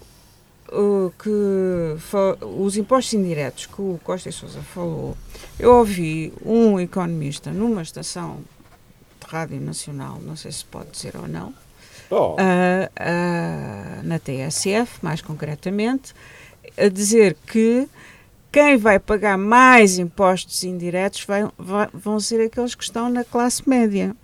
[1.20, 1.30] que
[2.42, 5.16] os impostos indiretos que o Costa e Sousa falou,
[5.60, 8.40] eu ouvi um economista numa estação
[9.20, 11.54] de rádio nacional, não sei se pode dizer ou não,
[12.10, 12.34] oh.
[12.34, 16.14] uh, uh, na TSF, mais concretamente,
[16.78, 17.88] a dizer que
[18.52, 23.68] quem vai pagar mais impostos indiretos vai, vai, vão ser aqueles que estão na classe
[23.68, 24.16] média.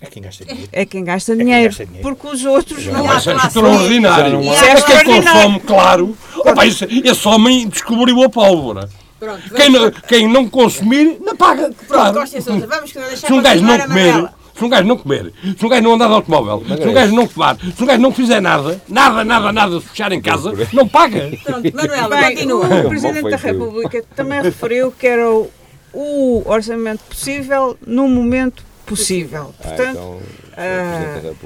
[0.00, 0.68] É quem gasta dinheiro.
[0.72, 3.16] É quem gasta, é dinheiro, quem gasta dinheiro, Porque os outros não, não há.
[3.16, 4.40] Isso é extraordinário.
[4.40, 6.16] Isso é, é que consome, claro.
[6.36, 8.88] Opa, esse, esse homem descobriu a pólvora.
[9.18, 11.72] Pronto, quem, não, quem não consumir, não paga.
[11.88, 12.12] Claro.
[12.12, 15.66] Pronto, Sousa, vamos deixar se um gajo não comer, se um gajo não comer, se
[15.66, 18.12] um gajo não andar de automóvel, se um gajo não fumar, se um gajo não
[18.12, 21.32] fizer nada, nada, nada, nada, se fechar em casa, não paga.
[21.42, 22.64] Pronto, Manuela, Bem, continua.
[22.64, 25.50] O Presidente da República também referiu que era o,
[25.92, 29.54] o orçamento possível no momento possível.
[29.58, 31.36] Ah, Portanto, então, uh,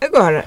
[0.00, 0.44] agora,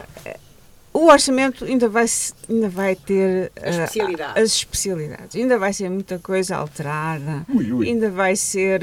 [0.93, 2.06] o orçamento ainda vai,
[2.47, 5.36] ainda vai ter uh, as especialidades.
[5.36, 7.43] Ainda vai ser muita coisa alterada.
[7.49, 7.88] Ui, ui.
[7.88, 8.82] Ainda vai ser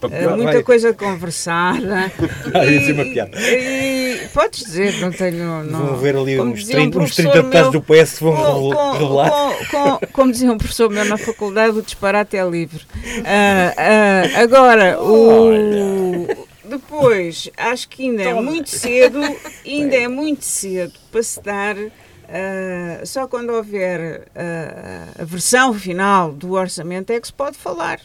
[0.00, 0.62] uh, muita vai.
[0.62, 2.12] coisa conversada.
[2.54, 3.36] ah, e, uma piada.
[3.36, 5.64] E, podes dizer, não tenho.
[5.64, 8.92] Não, vão ver ali uns 30, um uns 30 deputados do PS que vão com,
[8.92, 9.30] revelar.
[9.30, 12.84] Com, com, como dizia um professor meu na faculdade, o disparate é livre.
[12.94, 16.39] Uh, agora, o
[16.70, 19.20] depois, acho que ainda é muito cedo,
[19.66, 21.76] ainda é muito cedo para se dar.
[21.76, 28.00] Uh, só quando houver uh, a versão final do orçamento é que se pode falar.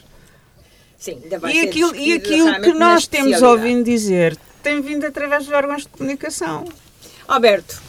[0.98, 5.06] Sim, ainda vai e ser aquilo, e aquilo que nós temos ouvido dizer tem vindo
[5.06, 6.64] através dos órgãos de comunicação.
[7.28, 7.80] Alberto,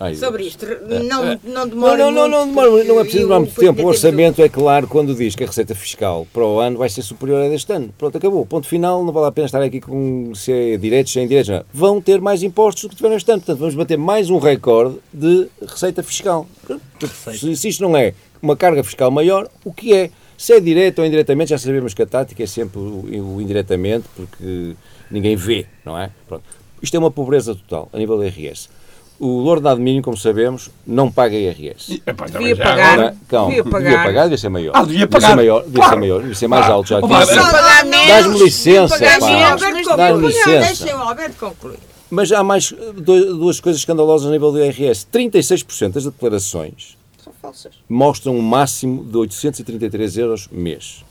[0.00, 0.64] Ai, sobre isto.
[1.04, 1.40] Não, é.
[1.42, 3.82] não demora não, não, não, não, demora, não é preciso demorar muito tempo.
[3.82, 7.02] O orçamento é claro quando diz que a receita fiscal para o ano vai ser
[7.02, 7.92] superior a deste ano.
[7.98, 8.46] Pronto, acabou.
[8.46, 11.50] Ponto final, não vale a pena estar aqui com se é direitos, se é indiretos.
[11.50, 11.64] Não.
[11.74, 13.40] Vão ter mais impostos do que tiveram este ano.
[13.40, 16.46] Portanto, vamos bater mais um recorde de receita fiscal.
[17.34, 20.10] Se, se isto não é uma carga fiscal maior, o que é?
[20.36, 24.76] Se é direto ou indiretamente, já sabemos que a tática é sempre o, indiretamente, porque
[25.10, 26.10] ninguém vê, não é?
[26.28, 26.44] Pronto.
[26.80, 28.68] Isto é uma pobreza total a nível da RS.
[29.20, 32.00] O ordenado mínimo, como sabemos, não paga IRS.
[32.06, 33.80] Epá, devia, pagar, agora, calma, devia pagar.
[33.80, 34.72] Devia pagar, devia ser maior.
[34.74, 35.18] Ah, devia pagar.
[35.18, 35.90] Devia ser maior, devia claro.
[35.90, 36.74] ser, maior, devia ser mais claro.
[36.74, 37.00] alto já.
[38.06, 39.96] Dás-me licença, pá.
[39.96, 40.86] Dás-me licença.
[42.10, 45.06] Mas há mais duas coisas escandalosas a nível do IRS.
[45.12, 46.96] 36% das declarações
[47.88, 51.04] mostram um máximo de 833 euros mês.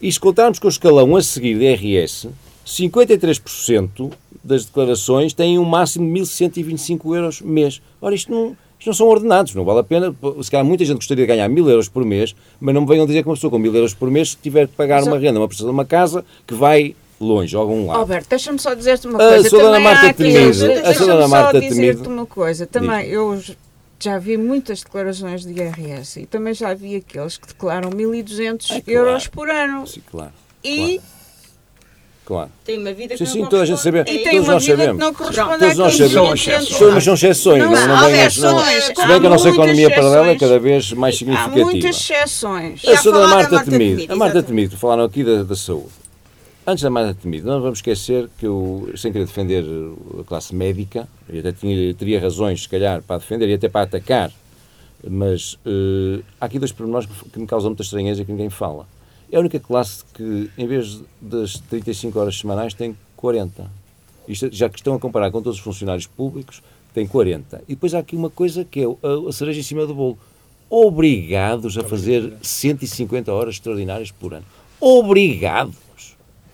[0.00, 2.28] E se contarmos com o escalão a seguir de IRS,
[2.66, 4.12] 53%
[4.46, 7.80] das declarações têm um máximo de 1.125 euros mês.
[8.00, 10.14] Ora, isto não, Isto não são ordenados, não vale a pena.
[10.42, 13.06] Se calhar muita gente gostaria de ganhar mil euros por mês, mas não me venham
[13.06, 15.48] dizer que uma pessoa com mil euros por mês tiver que pagar uma renda, uma
[15.48, 18.00] prestação de uma casa que vai longe, a algum lado.
[18.00, 19.48] Alberto, deixa-me só dizer-te uma A coisa.
[19.48, 22.10] sua dona Também Marta Temido, a dona só Marta dizer-te Temido.
[22.10, 22.66] uma coisa.
[22.66, 23.40] Também eu
[23.98, 28.80] já vi muitas declarações de IRS e também já vi aqueles que declaram 1.200 Ah,
[28.82, 28.82] claro.
[28.86, 29.86] euros por ano.
[29.86, 30.32] Sim, claro.
[30.62, 31.15] E, Claro.
[32.64, 33.98] Tem uma vida que Sim, não sim, toda a gente corresponde.
[34.08, 34.10] sabe.
[34.20, 34.98] e tem Todos uma nós vida sabemos.
[34.98, 36.40] que não corresponde Todos nós sabemos.
[36.40, 38.00] 1.200 São, mas são exceções, Não, não, há- não há.
[38.02, 38.84] Não, exceções.
[38.84, 41.64] se Há bem que a nossa economia paralela é cada vez mais Há significativa.
[41.64, 42.84] muitas exceções.
[42.84, 44.12] A senhora da Marta Temido.
[44.12, 44.42] A Marta.
[44.42, 45.88] Temido, falaram aqui da, da saúde.
[46.66, 49.64] Antes da Marta Temido, não vamos esquecer que eu, sem querer defender
[50.20, 53.82] a classe médica, e até tinha, teria razões, se calhar, para defender e até para
[53.82, 54.32] atacar,
[55.08, 58.50] mas eh, há aqui dois pormenores que, que me causam muita estranheza e que ninguém
[58.50, 58.84] fala.
[59.30, 63.68] É a única classe que, em vez das 35 horas semanais, tem 40.
[64.28, 66.62] Isto, já que estão a comparar com todos os funcionários públicos,
[66.94, 67.62] tem 40.
[67.68, 70.18] E depois há aqui uma coisa que é a, a cereja em cima do bolo.
[70.68, 74.44] Obrigados a fazer 150 horas extraordinárias por ano.
[74.80, 75.74] Obrigados.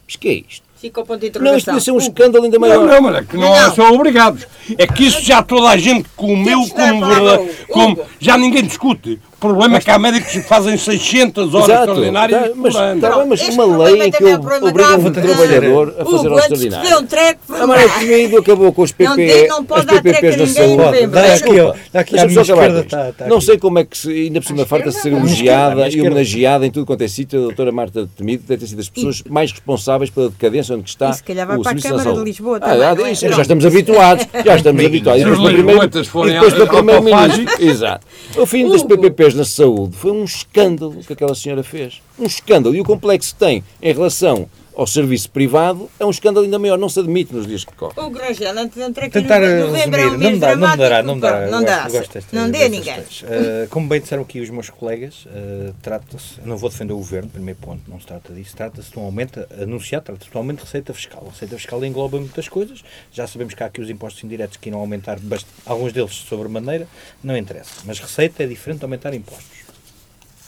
[0.06, 0.62] Mas que é isto?
[0.76, 2.87] Fica ao ponto de Não, isto podia ser um escândalo ainda Não, maior.
[2.88, 3.74] não, mas é que não, Não, não.
[3.74, 4.46] são obrigados.
[4.76, 7.66] É que isso já toda a gente comeu como verdade.
[7.68, 9.20] Como, já ninguém discute.
[9.42, 11.81] O problema é que há médicos que fazem 600 horas Exato.
[11.83, 13.00] extraordinárias Tá, mas, por ano.
[13.00, 17.00] tá mas Este uma lei que é obriga um trabalhador a fazer horas extraordinárias.
[17.00, 19.16] um treco, A Maria Temido acabou com os Não
[19.48, 21.07] não pode as PPPs a na ninguém em saúde.
[21.09, 22.85] Dá aqui, ó, dá aqui à minha esquerda.
[22.85, 25.88] Tá, tá não sei como é que, se, ainda por cima, farta-se de ser elogiada
[25.88, 27.40] e homenageada em tudo quanto é sítio.
[27.40, 31.11] A doutora Marta Temido deve ter sido das pessoas mais responsáveis pela decadência onde está
[31.11, 33.14] E se calhar vai o para a Câmara de Lisboa Ah, também, ah, não é?
[33.14, 34.26] já estamos habituados.
[34.44, 35.20] Já estamos habituados.
[35.20, 37.64] E Se depois os para autofágicos- primeiro-ministro.
[37.64, 38.07] Exato.
[38.37, 42.00] O fim das PPPs na saúde foi um escândalo que aquela senhora fez.
[42.18, 42.74] Um escândalo.
[42.74, 46.78] E o complexo tem em relação ao serviço privado é um escândalo ainda maior.
[46.78, 48.04] Não se admite nos dias que correm.
[48.04, 50.40] O Grangel, antes de entrar aqui Tentar no eh, novembro, é um resumir, mês não
[50.40, 51.46] dá, não dará, não dará.
[51.48, 51.88] Não dá.
[52.32, 52.94] Não dê ninguém.
[53.24, 57.28] Eh, como bem disseram aqui os meus colegas, eh, trata-se, não vou defender o governo,
[57.28, 60.58] primeiro ponto, não se trata disso, trata-se de um aumento, anunciado, trata-se de um aumento
[60.58, 61.22] de receita fiscal.
[61.26, 62.82] A receita fiscal engloba muitas coisas,
[63.12, 66.87] já sabemos que há aqui os impostos indiretos que irão aumentar, bast- alguns deles sobremaneira,
[67.22, 67.70] não interessa.
[67.85, 69.62] Mas receita é diferente de aumentar impostos.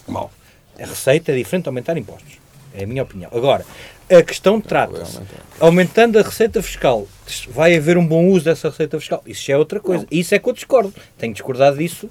[0.06, 0.30] Mal.
[0.78, 2.38] A receita é diferente de aumentar impostos.
[2.76, 3.30] É a minha opinião.
[3.32, 3.64] Agora,
[4.10, 5.20] a questão trata-se.
[5.60, 7.06] Aumentando a receita fiscal,
[7.48, 9.22] vai haver um bom uso dessa receita fiscal.
[9.26, 10.06] Isso já é outra coisa.
[10.10, 10.92] Isso é que eu discordo.
[11.16, 12.10] Tenho discordado disso.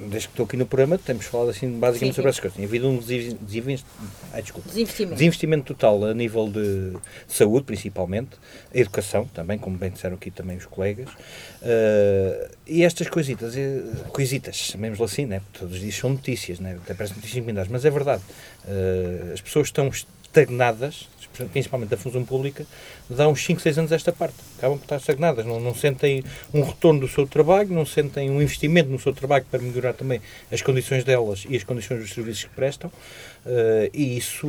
[0.00, 2.56] Desde que estou aqui no programa, temos falado assim basicamente Sim, sobre essas coisas.
[2.56, 2.98] Tem havido um.
[2.98, 5.14] Desinvestimento.
[5.14, 6.92] desinvestimento total a nível de
[7.26, 8.30] saúde, principalmente,
[8.72, 11.08] a educação também, como bem disseram aqui também os colegas,
[11.60, 15.42] Eh, e estas coisitas, eh, coisitas, chamemos-lhe assim, né?
[15.52, 16.78] todos os dias são notícias, né?
[16.82, 18.22] até parece notícias incomendadas, mas é verdade.
[18.66, 19.90] Eh, as pessoas estão
[20.28, 21.08] estagnadas,
[21.52, 22.66] principalmente da função pública,
[23.08, 24.34] de há uns 5, 6 anos esta parte.
[24.58, 28.42] Acabam por estar estagnadas, não, não sentem um retorno do seu trabalho, não sentem um
[28.42, 32.44] investimento no seu trabalho para melhorar também as condições delas e as condições dos serviços
[32.44, 32.90] que prestam,
[33.46, 34.46] eh, e isso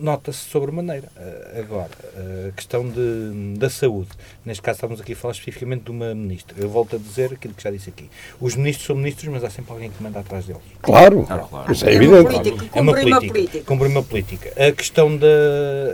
[0.00, 1.08] nota-se sobremaneira.
[1.16, 4.10] Eh, agora, eh, a questão de, da saúde,
[4.44, 6.56] neste caso estávamos aqui a falar especificamente de uma ministra.
[6.60, 8.08] Eu volto a dizer aquilo que já disse aqui.
[8.40, 10.62] Os ministros são ministros, mas há sempre alguém que manda atrás deles.
[10.82, 11.72] Claro, claro.
[11.72, 12.50] isso é É uma evidente.
[12.50, 12.78] política.
[12.78, 13.32] É uma política.
[13.32, 13.64] política.
[13.64, 14.68] Cumprir uma política.
[14.68, 15.26] A questão da.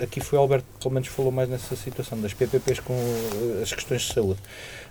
[0.02, 3.62] Aqui foi o Alberto que pelo menos falou mais nessa situação, das PPPs com eh,
[3.62, 4.40] as questões de saúde.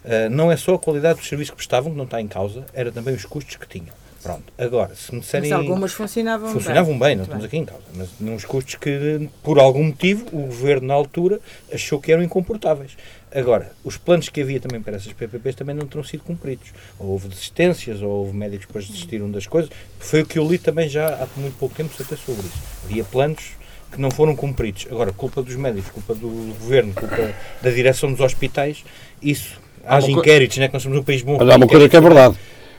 [0.03, 2.65] Eh, não é só a qualidade dos serviços que prestavam, que não está em causa,
[2.73, 3.93] era também os custos que tinham.
[4.21, 4.51] Pronto.
[4.57, 5.49] Agora, se me disserem.
[5.49, 9.29] Mas algumas funcionavam Funcionavam bem, não Muito estamos aqui em causa, mas uns custos que,
[9.43, 11.39] por algum motivo, o governo na altura
[11.71, 12.97] achou que eram incomportáveis.
[13.33, 16.73] Agora, os planos que havia também para essas PPPs também não terão sido cumpridos.
[16.97, 19.69] Ou houve desistências, ou houve médicos que depois desistiram das coisas.
[19.99, 22.61] Foi o que eu li também já há muito pouco tempo até sobre isso.
[22.85, 23.51] Havia planos
[23.91, 24.87] que não foram cumpridos.
[24.91, 26.27] Agora, culpa dos médicos, culpa do
[26.59, 28.83] governo, culpa da direção dos hospitais,
[29.21, 29.59] isso.
[29.85, 31.37] Há co- inquéritos, não é que nós somos um país bom.
[31.39, 32.35] Mas há uma coisa que é verdade.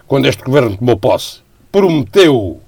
[0.06, 1.40] Quando este governo tomou posse,
[1.72, 2.60] prometeu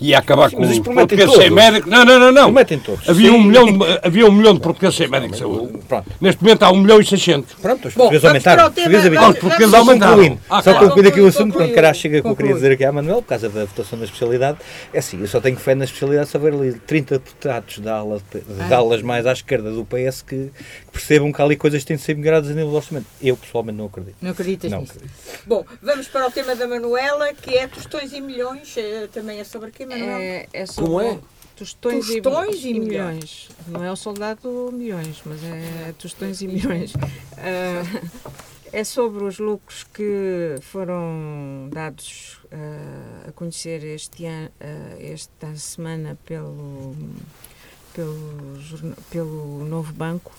[0.00, 1.54] que ia acabar Sim, com mas os portugueses sem todos.
[1.54, 1.90] médico.
[1.90, 2.32] Não, não, não.
[2.32, 2.42] não.
[2.44, 3.06] Prometem todos.
[3.06, 5.78] Havia um, milhão de, havia um milhão de portugueses sem médico de saúde.
[5.86, 6.10] Pronto.
[6.18, 7.52] Neste momento há um milhão e seiscentos.
[7.60, 8.68] Pronto, os portugueses aumentaram.
[8.68, 9.30] Os portugueses aumentaram.
[9.30, 10.12] Os portugueses Só aumentaram.
[10.14, 12.84] concluindo, Ah, só concluindo aqui o assunto, pronto, caralho, chega que eu queria dizer aqui
[12.84, 14.58] à Manuel, por causa da votação da especialidade.
[14.94, 18.22] É assim, eu só tenho fé na especialidade se houver ali 30 deputados da ala,
[18.66, 21.88] de alas mais à esquerda do PS que, que percebam que há ali coisas que
[21.88, 23.06] têm de ser melhoradas a nível do orçamento.
[23.22, 24.16] Eu, pessoalmente, não acredito.
[24.22, 24.92] Não acreditas Não nisso?
[24.94, 25.14] acredito.
[25.46, 28.72] Bom, vamos para o tema da Manuela, que é tostões e milhões.
[28.78, 30.22] eh, Também é sobre aqui, Manuela?
[30.22, 31.18] É, é sobre Como é?
[31.56, 32.86] Tostões, e- Tostões e e, milhões.
[32.88, 33.48] milhões.
[33.68, 36.92] Não é o soldado milhões, mas é tostões e milhões.
[37.36, 37.82] Ah,
[38.72, 46.16] é sobre os lucros que foram dados ah, a conhecer este ano, ah, esta semana
[46.24, 46.94] pelo,
[47.92, 50.32] pelo, pelo novo banco.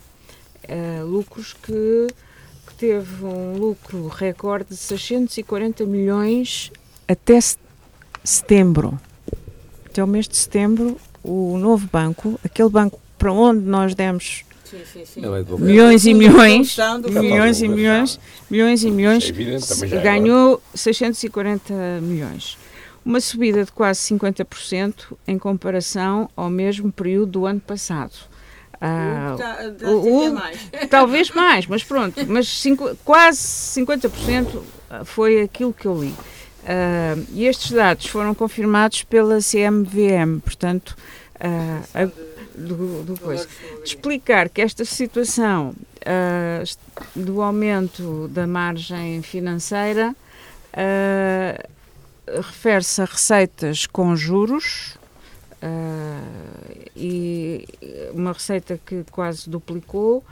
[1.06, 2.08] Lucros que
[2.68, 6.72] que teve um lucro recorde de 640 milhões
[7.08, 7.40] até
[8.24, 9.00] setembro.
[9.92, 14.78] Até o mês de setembro, o novo banco, aquele banco para onde nós demos Sim,
[14.86, 15.22] sim, sim.
[15.26, 16.78] É milhões e milhões,
[17.10, 17.76] milhões e Fundo.
[17.76, 22.58] milhões, milhões e milhões, É evidente, é ganhou 640 milhões.
[23.04, 24.94] Uma subida de quase 50%
[25.28, 28.14] em comparação ao mesmo período do ano passado.
[28.80, 29.36] Ah,
[29.84, 30.58] o- o- mais.
[30.90, 34.64] Talvez mais, mas pronto, mas cinco- quase 50%
[35.04, 36.14] foi aquilo que eu li.
[36.66, 40.96] Ah, e estes dados foram confirmados pela CMVM, portanto,
[41.40, 43.48] ah, a- do, do coisa.
[43.84, 45.74] Explicar que esta situação
[46.62, 46.78] est-
[47.16, 50.14] do aumento da margem financeira
[52.28, 54.98] refere-se a receitas com juros
[56.96, 57.66] e
[58.14, 60.24] uma receita que quase duplicou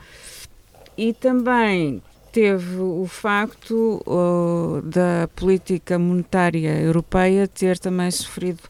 [0.96, 8.60] e também teve o facto oh, da política monetária europeia ter também sofrido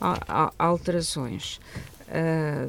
[0.00, 1.60] a- a- alterações.
[2.08, 2.68] Ah,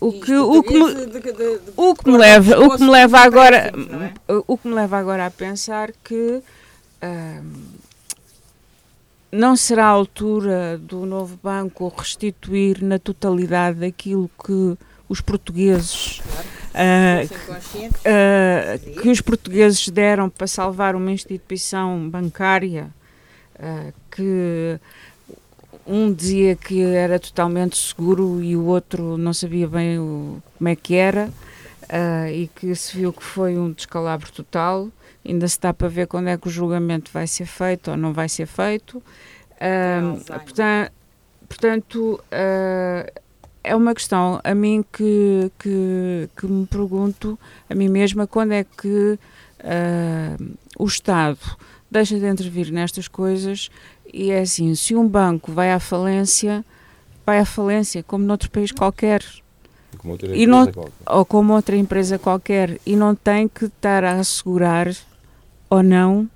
[0.00, 2.90] o que, o que me, De- de- de- o que me leva, o que me
[2.90, 3.56] leva agora,
[4.28, 4.32] é?
[4.46, 6.42] o que me leva agora a pensar que
[7.00, 7.52] ahm,
[9.32, 14.76] não será a altura do novo banco restituir na totalidade aquilo que
[15.08, 16.44] os portugueses ah,
[18.04, 22.88] ah, que os portugueses deram para salvar uma instituição bancária
[23.58, 24.78] ah, que
[25.86, 30.74] um dizia que era totalmente seguro e o outro não sabia bem o- como é
[30.76, 31.30] que era
[31.88, 34.88] ah, e que se viu que foi um descalabro total.
[35.26, 38.12] Ainda se está para ver quando é que o julgamento vai ser feito ou não
[38.12, 39.02] vai ser feito.
[39.60, 40.42] Ah, Alzheimer.
[40.44, 40.88] portan-
[41.48, 43.10] portanto, ah,
[43.64, 48.62] é uma questão a mim que, que, que me pergunto a mim mesma quando é
[48.64, 49.18] que
[49.64, 50.36] ah,
[50.78, 51.38] o Estado
[51.90, 53.70] deixa de intervir nestas coisas
[54.12, 56.64] e é assim, se um banco vai à falência,
[57.24, 59.22] vai à falência, como noutro país qualquer,
[59.98, 60.92] Como outra E não- qualquer.
[61.06, 64.94] ou como outra empresa qualquer, e não tem que estar a assegurar
[65.70, 66.28] ou não,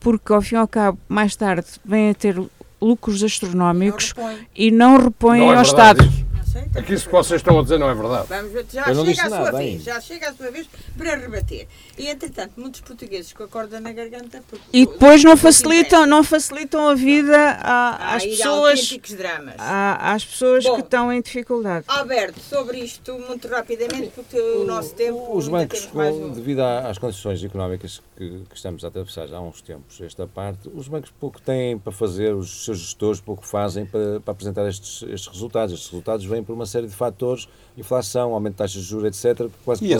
[0.00, 2.42] porque ao fim e ao cabo, mais tarde, vêm a ter
[2.82, 6.04] lucros astronómicos Não e não repõem Não é ao Estado.
[6.04, 6.26] isso.
[6.56, 8.26] Sei, tá Aqui isso que vocês estão a dizer não é verdade.
[8.28, 9.82] Vamos ver, já chega a sua nada vez, ainda.
[9.82, 11.66] já chega a sua vez para rebater.
[11.98, 14.42] E entretanto, muitos portugueses com a corda na garganta.
[14.48, 16.10] porque- E depois não facilitam, acontece.
[16.10, 18.98] não facilitam a vida a- às pessoas,
[19.58, 20.74] a- às pessoas Bom.
[20.76, 21.84] que estão em dificuldade.
[21.88, 25.36] Alberto, sobre isto muito rapidamente, porque o nosso tempo.
[25.36, 26.30] Os bancos, com- um.
[26.32, 30.26] devido à- às condições económicas que, que estamos a atravessar já há uns tempos, esta
[30.26, 34.66] parte, os bancos pouco têm para fazer, os seus gestores pouco fazem para, para apresentar
[34.68, 35.74] estes, estes resultados.
[35.74, 39.48] Estes resultados vêm por uma série de fatores, inflação, aumento de taxas de juros, etc.,
[39.64, 39.98] quase E podem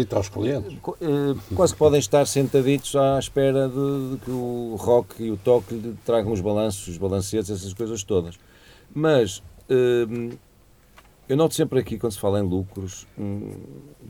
[0.00, 0.78] estar- aos clientes.
[1.00, 5.36] Eh, quase que podem estar sentaditos à espera de, de que o rock e o
[5.36, 8.38] toque lhe tragam os balanços, os balancetes, essas coisas todas.
[8.94, 10.06] Mas eh,
[11.28, 13.52] eu noto sempre aqui, quando se fala em lucros, hum,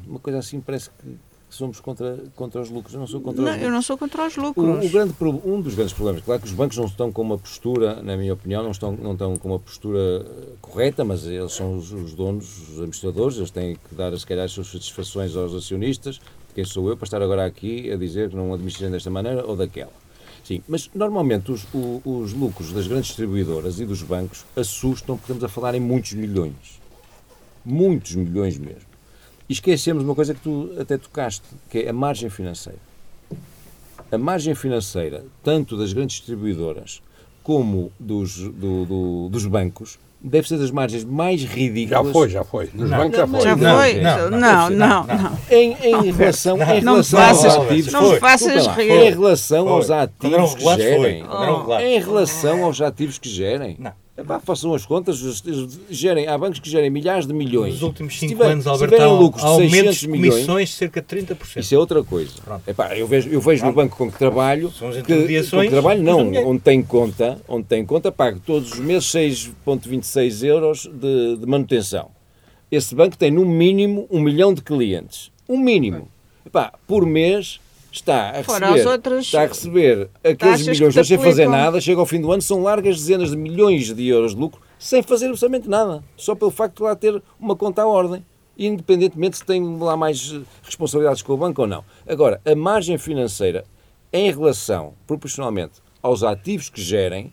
[0.07, 1.17] uma coisa assim, parece que
[1.51, 2.95] somos contra, contra os lucros.
[2.95, 3.75] Eu não sou contra Não, os eu lucros.
[3.75, 4.87] não sou contra os lucros.
[4.87, 8.03] o grande, um dos grandes problemas, claro que os bancos não estão com uma postura,
[8.03, 11.77] na minha opinião, não estão, não estão com uma postura eh, correta, mas eles são
[11.77, 15.55] os, os donos, os administradores, eles têm que dar, se calhar, as suas satisfações aos
[15.55, 16.21] acionistas,
[16.55, 19.57] quem sou eu para estar agora aqui a dizer que não administram desta maneira ou
[19.57, 19.93] daquela.
[20.45, 25.33] Sim, mas normalmente os, o- os lucros das grandes distribuidoras e dos bancos assustam porque
[25.33, 26.81] estamos a falar em muitos milhões.
[27.65, 28.88] Muitos milhões mesmo.
[29.49, 32.79] E esquecemos uma coisa que tu até tocaste, que é a margem financeira.
[34.11, 37.03] A margem financeira, tanto das grandes distribuidoras
[37.43, 42.45] como dos, do- do- dos bancos, deve ser das margens mais Já ridículas foi, já
[42.45, 42.71] foi.
[42.75, 42.99] Nos Não.
[42.99, 43.41] bancos já foi.
[43.41, 43.95] Já Não, foi?
[44.01, 45.39] não, Não, não, não, não, não.
[45.51, 47.93] em, em relação, em faças- aos ativos.
[47.93, 48.91] não me faças rir.
[48.91, 51.25] Em relação aos ativos que gerem.
[51.83, 53.77] Em relação aos ativos que gerem.
[53.79, 53.93] Não.
[54.19, 55.17] Epá, façam as contas,
[55.89, 57.75] gerem, há bancos que gerem milhares de milhões.
[57.75, 60.69] Nos últimos Se 5 tiver- anos, Alberto, há lucros de aumentos 600 de milhões, comissões
[60.71, 61.61] de cerca de 30%.
[61.61, 62.33] isso é outra coisa.
[62.67, 65.65] Epá, eu vejo, eu vejo no banco com que trabalho, São as que, com intermediações
[65.67, 70.91] que trabalho não, onde tem conta, onde tem conta, pago todos os meses 6,26 euros
[70.93, 72.11] de, de manutenção.
[72.73, 75.31] Esse banco tem no mínimo um milhão de clientes.
[75.49, 76.09] Um mínimo.
[76.45, 81.19] Epá, por mês está a receber, as outras está a receber aqueles milhões te sem
[81.19, 84.41] fazer nada, chega ao fim do ano, são largas dezenas de milhões de euros de
[84.41, 86.03] lucro, sem fazer absolutamente nada.
[86.17, 88.25] Só pelo facto de lá ter uma conta à ordem.
[88.57, 91.85] Independentemente se tem lá mais eh, responsabilidades com o banco ou não.
[92.07, 93.65] Agora, a margem financeira
[94.13, 97.33] em relação, proporcionalmente, aos ativos que gerem,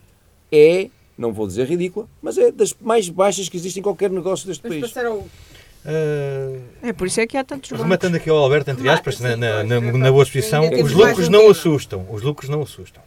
[0.52, 4.46] é, não vou dizer ridícula, mas é das mais baixas que existem em qualquer negócio
[4.46, 4.94] deste Vamos país.
[5.86, 7.84] Uh, É por isso é que há tantos bancos.
[7.84, 11.30] rematando aqui ao Alberto, entre aspas, na, na, na, é na boa exposição, os lucros
[11.30, 12.06] não assustam.
[12.10, 13.04] Os lucros não assustam.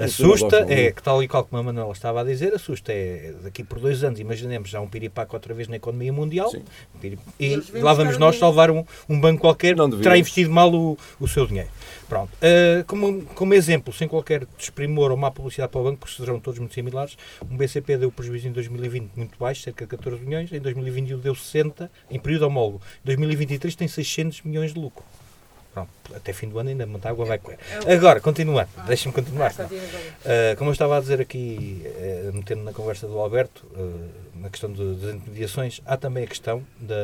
[0.00, 3.64] Assusta é, que tal e qual como a Manuela estava a dizer, assusta é daqui
[3.64, 6.62] por dois anos, imaginemos já um piripaco outra vez na economia mundial Sim.
[7.38, 11.26] e lá vamos nós salvar um, um banco qualquer que terá investido mal o, o
[11.26, 11.68] seu dinheiro.
[12.10, 12.32] Pronto.
[12.42, 16.40] Uh, como, como exemplo, sem qualquer desprimor ou má publicidade para o banco, porque serão
[16.40, 17.16] todos muito similares,
[17.48, 21.36] um BCP deu prejuízo em 2020 muito baixo, cerca de 14 milhões, em 2021 deu
[21.36, 22.82] 60, em período homólogo.
[23.04, 25.04] Em 2023 tem 600 milhões de lucro.
[25.72, 27.58] Pronto, até fim do ano ainda muita água vai correr.
[27.92, 29.52] Agora, continuando, deixa-me continuar.
[29.52, 29.68] senão.
[29.68, 34.08] Uh, como eu estava a dizer aqui, uh, metendo na conversa do Alberto, uh,
[34.40, 36.94] na questão de- das intermediações, há também a questão da.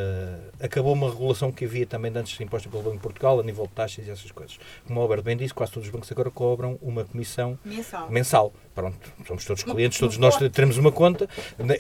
[0.60, 3.66] Acabou uma regulação que havia também de antes imposta pelo Banco de Portugal, a nível
[3.66, 4.58] de taxas e essas coisas.
[4.86, 8.10] Como o Alberto bem disse, quase todos os bancos agora cobram uma comissão Mensal.
[8.10, 8.52] mensal.
[8.74, 11.26] Pronto, somos todos clientes, todos nós teremos uma conta.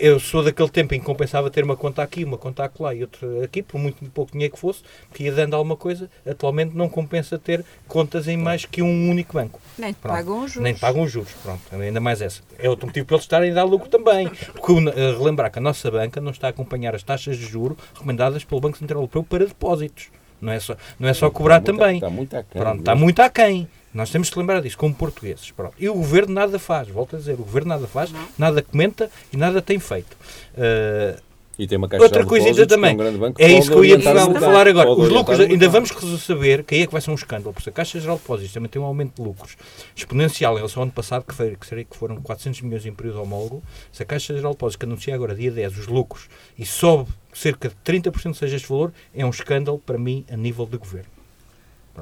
[0.00, 3.02] Eu sou daquele tempo em que compensava ter uma conta aqui, uma conta acolá e
[3.02, 6.08] outra aqui, por muito pouco dinheiro que fosse, que ia dando alguma coisa.
[6.26, 9.60] Atualmente não compensa ter contas em mais que um único banco.
[9.78, 10.12] Nem Pronto.
[10.14, 10.62] pagam os juros.
[10.64, 12.40] Nem pagam os juros, pronto, ainda mais essa.
[12.58, 14.28] É outro motivo para eles estarem a dar lucro também.
[14.28, 17.76] Porque eh, relembrar que a nossa banca não está a acompanhar as taxas de juro
[17.94, 20.08] recomendadas pelo Banco Central Europeu para depósitos.
[20.40, 21.96] Não é só, não é só cobrar Está muito- também.
[21.96, 22.60] Está muito aquém.
[22.62, 23.68] Pronto, está muito aquém.
[23.94, 25.50] Nós temos que lembrar disso, como portugueses.
[25.50, 25.74] Pronto.
[25.78, 29.36] E o governo nada faz, volto a dizer, o governo nada faz, nada comenta e
[29.38, 30.14] nada tem feito.
[30.54, 31.18] Uh,
[31.58, 32.90] E tem uma caixa outra de coisa ainda depósitos, que também.
[32.90, 34.90] é um grande banco, É isso que eu ia falar, agora.
[34.90, 35.90] Os lucros, ainda vamos
[36.22, 38.52] saber que aí é que vai ser um escândalo, porque a Caixa Geral de Depósitos
[38.52, 39.56] também tem um aumento de lucros
[39.96, 42.92] exponencial em relação ao ano passado, que, foi, que, seria, que foram 400 milhões em
[42.92, 43.62] período homólogo.
[43.90, 46.28] Se a Caixa Geral de Depósitos, que anuncia agora dia 10 os lucros
[46.58, 50.66] e sobe cerca de 30% seja este valor, é um escândalo para mim a nível
[50.66, 51.08] de governo.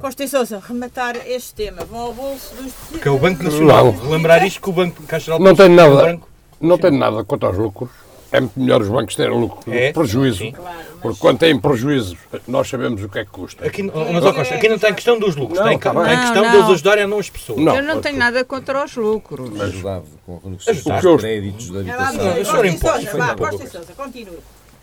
[0.01, 1.85] Costa e Sousa, rematar este tema.
[1.85, 2.99] Vão ao bolso dos.
[3.01, 3.93] Que é o Banco Nacional.
[3.93, 4.09] Não.
[4.11, 6.11] Lembrar isto que o Banco Caixa Geral de Não Depósitos tem é um nada.
[6.11, 6.29] banco-
[6.59, 7.89] Não tenho nada contra os lucros.
[8.31, 9.87] É muito melhor os bancos terem lucro do É?
[9.87, 10.37] que prejuízo.
[10.39, 10.51] Sim.
[10.51, 12.17] Claro, mas- Porque quando têm prejuízo,
[12.47, 13.65] nós sabemos o que é que custa.
[13.65, 16.43] Aqui, mas, ó Costa, aqui não tem questão dos lucros, Não, tem, tá tem questão
[16.43, 17.59] Não, deles ajudarem a não as pessoas.
[17.59, 17.75] Não.
[17.75, 19.61] Eu não tenho nada contra os lucros.
[19.61, 22.35] Ajudava com dos eu- créditos da É lá, habitação.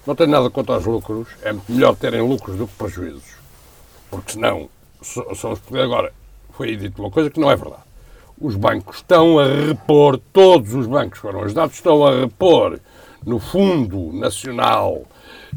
[0.06, 1.28] Não, tenho nada contra os lucros.
[1.42, 3.22] É muito melhor terem lucros do que prejuízos.
[4.10, 4.68] Porque senão,
[5.02, 6.12] são os Agora,
[6.52, 7.82] foi aí dito uma coisa que não é verdade.
[8.40, 12.78] Os bancos estão a repor, todos os bancos foram ajudados, estão a repor
[13.24, 15.02] no Fundo Nacional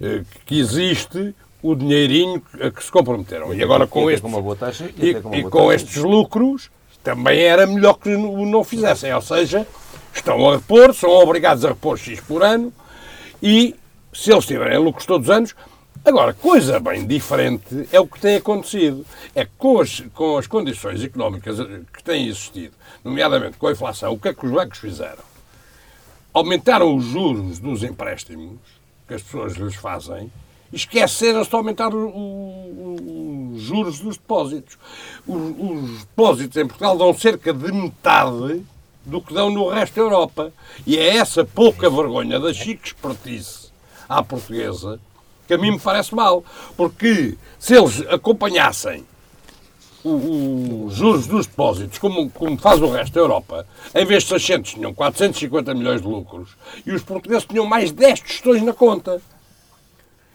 [0.01, 3.53] eh, que existe o dinheirinho a que se comprometeram.
[3.53, 4.89] E agora com estes, taxa.
[4.97, 5.09] e,
[5.39, 6.69] e com estes lucros
[7.03, 9.13] também era melhor que não fizessem.
[9.13, 9.65] Ou seja,
[10.13, 12.71] estão a repor, são obrigados a repor X por ano
[13.41, 13.75] e
[14.13, 15.55] se eles tiverem lucros todos os anos.
[16.03, 19.03] Agora, coisa bem diferente é o que tem acontecido.
[19.33, 21.57] É que com as, com as condições económicas
[21.91, 25.34] que têm existido, nomeadamente com a inflação, o que é que os bancos fizeram?
[26.35, 28.59] Aumentaram os juros dos empréstimos
[29.07, 30.29] que as pessoas lhes fazem
[30.73, 34.77] esqueceram-se de aumentar os juros dos depósitos.
[35.25, 38.61] Os, os depósitos em Portugal dão cerca de metade
[39.05, 40.51] do que dão no resto da Europa.
[40.85, 43.69] E é essa pouca vergonha da chique expertise
[44.09, 44.99] à portuguesa
[45.47, 46.43] que a mim me parece mal.
[46.75, 49.05] Porque se eles acompanhassem
[50.07, 54.73] os juros dos depósitos, como, como faz o resto da Europa, em vez de 600
[54.73, 56.49] tinham 450 milhões de lucros
[56.85, 59.19] e os portugueses tinham mais 10 tostões na conta.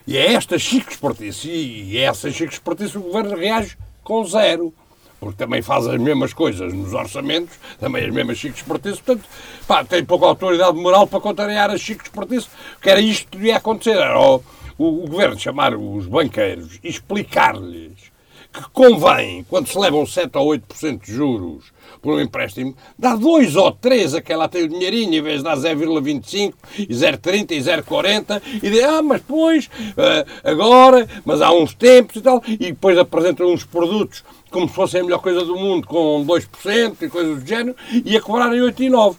[0.06, 4.24] E é esta chique expertise, e é essa chique expertise que o governo reage com
[4.24, 4.74] zero.
[5.20, 9.28] Porque também faz as mesmas coisas nos orçamentos, também as mesmas chiques expertise, portanto,
[9.68, 12.48] pá, tem pouca autoridade moral para contrariar as chiques expertise,
[12.82, 14.42] que era isto que devia acontecer, era o,
[14.76, 18.09] o, o governo chamar os banqueiros e explicar-lhes
[18.52, 21.72] que convém, quando se levam 7 ou 8% de juros
[22.02, 25.38] por um empréstimo, dá 2 ou 3 a quem lá tem o dinheirinho, em vez
[25.38, 31.40] de dar 0,25 e 0,30 e 0,40, e diz, ah, mas depois, ah, agora, mas
[31.40, 35.20] há uns tempos e tal, e depois apresentam uns produtos como se fossem a melhor
[35.20, 39.16] coisa do mundo, com 2% e coisas do género, e a cobrarem 8 e 9.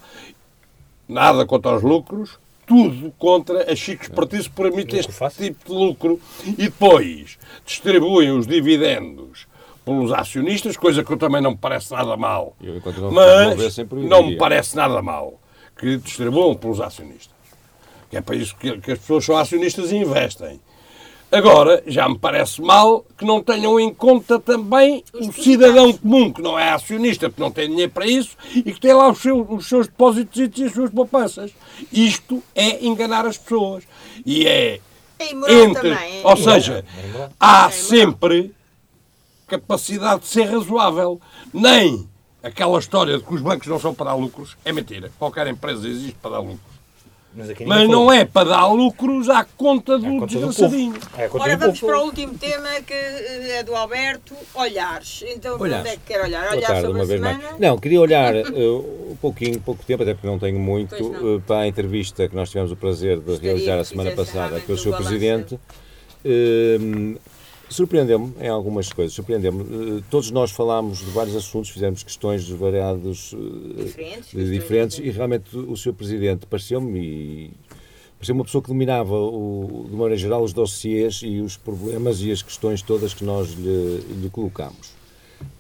[1.08, 2.38] Nada contra os lucros,
[2.72, 6.22] tudo contra a chique expertise que permite este tipo de lucro.
[6.48, 9.46] E depois distribuem os dividendos
[9.84, 12.56] pelos acionistas, coisa que eu também não me parece nada mal.
[12.62, 15.38] Eu, não Mas não me parece nada mal
[15.78, 17.36] que distribuam pelos acionistas.
[18.10, 20.62] Que é para isso que, que as pessoas são acionistas e investem.
[21.32, 26.42] Agora, já me parece mal que não tenham em conta também o cidadão comum, que
[26.42, 29.48] não é acionista, que não tem dinheiro para isso, e que tem lá os seus,
[29.50, 31.52] os seus depósitos e as suas poupanças.
[31.92, 33.86] Isto é enganar as pessoas.
[34.26, 34.82] E é
[35.18, 35.90] É imoral entre.
[35.92, 36.22] também.
[36.22, 36.86] é Ou seja,
[37.40, 38.54] há sempre
[39.48, 41.20] capacidade de ser razoável.
[41.54, 42.10] Nem
[42.44, 45.12] aquela história de que os bancos não são para dar lucros é mentira.
[45.18, 46.71] Qualquer empresa existe para dar lucros.
[47.34, 50.94] Mas, aqui Mas não é para dar lucros à conta do É conta do desgraçadinho.
[51.18, 51.92] É Ora, vamos povo.
[51.94, 55.24] para o último tema que eh, é do Alberto, olhares.
[55.28, 55.80] Então, Olhares.
[55.80, 56.52] onde é que quer olhar?
[56.52, 57.44] Olhar tarde, sobre uma a vez semana?
[57.44, 57.60] mais.
[57.60, 61.38] Não, queria olhar eh, um pouquinho, pouco tempo, até porque não tenho muito, não.
[61.38, 64.60] eh, para a entrevista que nós tivemos o prazer de Gostaria realizar a semana passada
[64.60, 64.98] com o Sr.
[64.98, 65.58] Presidente.
[66.26, 66.78] Eh,
[67.72, 69.62] Surpreendeu-me em algumas coisas, surpreendeu-me.
[69.62, 75.10] Eh, Todos nós falámos de vários assuntos, fizemos questões de variados eh, Diferentes, diferentes e
[75.10, 75.94] realmente o Sr.
[75.94, 77.52] Presidente pareceu-me
[78.18, 82.32] pareceu uma pessoa que dominava o, de maneira geral os dossiês e os problemas e
[82.32, 84.94] as questões todas que nós lhe, lhe colocamos.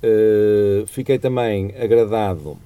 [0.03, 2.57] Eh, fiquei também agradado,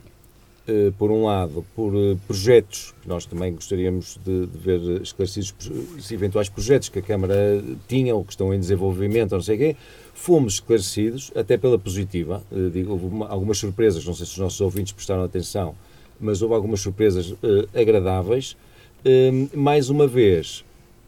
[0.97, 5.53] por um lado, por eh, projetos que nós também gostaríamos de, de ver esclarecidos,
[5.97, 9.55] os eventuais projetos que a Câmara tinha ou que estão em desenvolvimento, ou não sei
[9.55, 9.75] o quê,
[10.13, 12.41] fomos esclarecidos, até pela positiva.
[12.51, 15.75] Eh, digo, houve uma- algumas surpresas, não sei se os nossos ouvintes prestaram atenção,
[16.19, 18.57] mas houve algumas surpresas eh, agradáveis.
[19.03, 20.65] Eh, mais uma vez,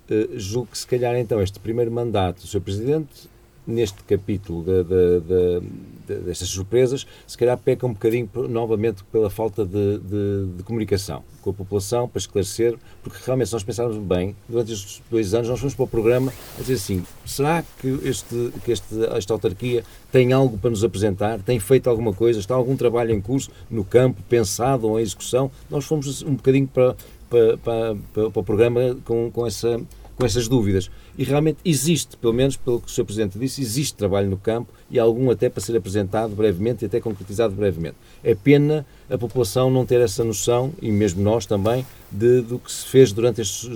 [0.09, 2.61] eh, julgo que se calhar então este primeiro mandato do Sr.
[2.61, 3.27] Presidente,
[3.67, 5.59] neste capítulo da-
[6.07, 11.49] destas surpresas, se calhar peca um bocadinho novamente pela falta de, de- de comunicação com
[11.49, 15.59] a população para esclarecer, porque realmente se nós pensarmos bem, durante estes dois anos nós
[15.59, 20.31] fomos para o programa a dizer assim, será que, este, que este, esta autarquia tem
[20.31, 24.21] algo para nos apresentar, tem feito alguma coisa, está algum trabalho em curso no campo,
[24.29, 25.51] pensado ou em execução?
[25.69, 26.95] Nós fomos um bocadinho para,
[27.29, 27.95] para, para,
[28.31, 29.79] para o programa com, com essa
[30.17, 30.89] com essas dúvidas.
[31.17, 33.03] E realmente existe, pelo menos pelo que o Sr.
[33.05, 36.99] Presidente disse, existe trabalho no campo e algum até para ser apresentado brevemente e até
[36.99, 37.95] concretizado brevemente.
[38.23, 42.69] É pena a população não ter essa noção, e mesmo nós também, de, do que
[42.69, 43.67] se fez durante estes,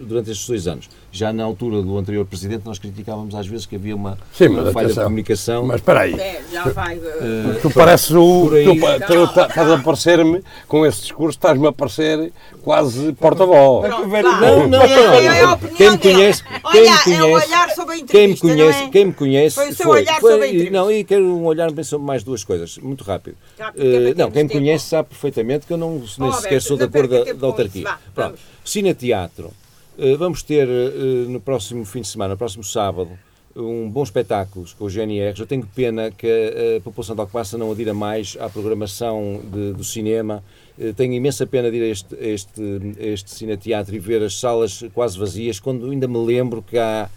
[0.00, 0.88] durante estes dois anos.
[1.12, 4.62] Já na altura do anterior Presidente, nós criticávamos às vezes que havia uma, Sim, uma
[4.72, 5.04] falha de atenção.
[5.04, 5.66] comunicação.
[5.66, 6.14] Mas espera aí.
[6.18, 6.96] É, já vai.
[6.98, 8.50] eh, Tu pareces o.
[8.52, 8.64] aí-
[9.06, 12.32] Tu, tá- estás a parecer-me, com esse discurso, estás-me a parecer
[12.62, 13.90] quase porta-voz.
[13.90, 14.22] Não, vá.
[14.22, 15.52] não, não, É, não, é a não.
[15.54, 16.42] opinião Quem me conhece-
[16.72, 18.88] quem me Olha, é conhece- olhar sobre a Quem me entrevista, conhece, é?
[18.90, 20.72] quem me conhece Foi o seu foi, olhar foi- sobre a entrevista.
[20.72, 23.36] não e quero um olhar sobre mais duas coisas, muito rápido.
[23.76, 24.52] Eh, não, quem me tempo.
[24.54, 27.82] conhece sabe perfeitamente que eu não nem Alberto, sequer sou da cor da, da autarquia.
[27.82, 27.90] isso.
[27.90, 28.38] Vá, Pronto.
[28.64, 29.50] Cine Teatro.
[29.98, 30.90] Eh, vamos ter eh,
[31.28, 33.10] no próximo fim de semana, no próximo sábado,
[33.58, 35.38] um bom espetáculo com o GNR.
[35.38, 39.82] Eu tenho pena que a, população de Alcobaça não adira mais à programação de- do
[39.84, 40.42] cinema.
[40.78, 42.62] Eh, Tenho imensa pena de ir a este, este,
[42.98, 47.08] este cineteatro e ver as salas quase vazias, quando ainda me lembro que há,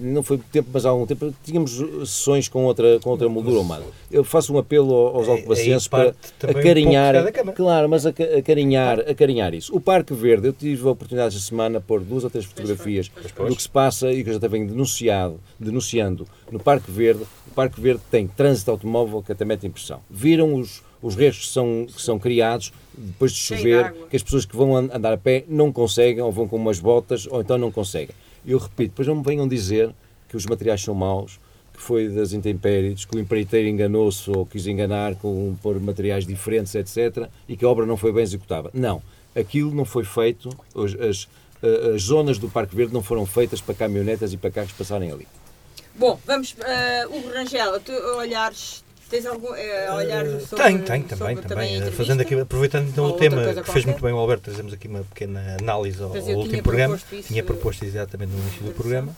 [0.00, 1.72] não foi muito tempo, mas há algum tempo, tínhamos
[2.08, 3.84] sessões com outra, com outra moldura humana.
[4.10, 7.56] Eu faço um apelo aos aí alcobacenses para também um acarinhar, Câmara.
[7.56, 9.74] claro, mas aca- acarinhar, acarinhar isso.
[9.74, 13.10] O Parque Verde, eu tive a oportunidade esta semana de pôr duas ou três fotografias
[13.48, 17.22] do que se passa e que eu já tenho denunciado, denunciando no Parque Verde.
[17.50, 20.00] O Parque Verde tem trânsito automóvel que até mete impressão.
[20.10, 24.44] Viram os, os restos que são, que são criados depois de chover, que as pessoas
[24.46, 27.58] que vão an- andar a pé não conseguem, ou vão com umas botas, ou então
[27.58, 28.14] não conseguem.
[28.46, 29.92] Eu repito, depois não me venham dizer
[30.28, 31.40] que os materiais são maus,
[31.72, 36.74] que foi das intempéries, que o empreiteiro enganou-se ou quis enganar com pôr materiais diferentes,
[36.74, 38.70] etc., e que a obra não foi bem executada.
[38.72, 39.02] Não.
[39.34, 41.28] Aquilo não foi feito, as, as,
[41.94, 45.26] as zonas do Parque Verde não foram feitas para caminhonetas e para carros passarem ali.
[45.94, 46.52] Bom, vamos.
[46.52, 48.85] Uh, Rangel, tu olhares.
[49.08, 50.64] Tens algum eh, olhar sobre.
[50.64, 51.74] Tenho, tenho sobre também, também.
[51.76, 51.96] entrevista?
[51.96, 53.86] Fazendo aqui, aproveitando então o tema que fez qualquer?
[53.86, 56.96] muito bem o Alberto, trazemos aqui uma pequena análise ao, ao último programa.
[56.96, 59.12] isso, tinha eh, proposto exatamente no início do programa.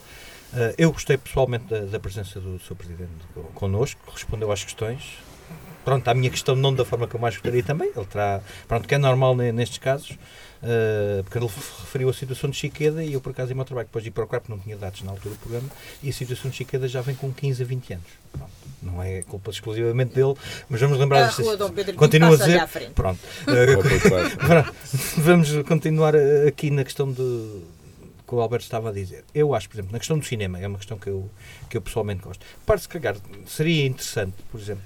[0.51, 2.75] Uh, eu gostei pessoalmente da, da presença do Sr.
[2.75, 5.03] Presidente co- connosco, respondeu às questões.
[5.89, 8.87] Pronto, à minha questão não da forma que eu mais gostaria também, ele terá, pronto,
[8.87, 11.47] que é normal ne- nestes casos, uh, porque ele
[11.81, 14.11] referiu a situação de Chiqueda e eu por acaso em meu trabalho depois de ir
[14.11, 15.67] procurar porque não tinha dados na altura do programa
[16.03, 18.05] e a situação de Chiqueda já vem com 15 a 20 anos.
[18.31, 18.51] Pronto,
[18.83, 20.35] não é culpa exclusivamente dele,
[20.69, 23.19] mas vamos lembrar A desta- rua Dom Pedro V Continua a dizer, pronto.
[23.49, 24.73] Uh, Pronto,
[25.17, 27.61] Vamos continuar eh, aqui na questão de
[28.27, 29.23] que o Alberto estava a dizer.
[29.33, 31.29] Eu acho, por exemplo, na questão do cinema, é uma questão que eu,
[31.67, 32.45] que eu pessoalmente gosto.
[32.65, 33.15] Para se cagar,
[33.47, 34.83] seria interessante, por exemplo,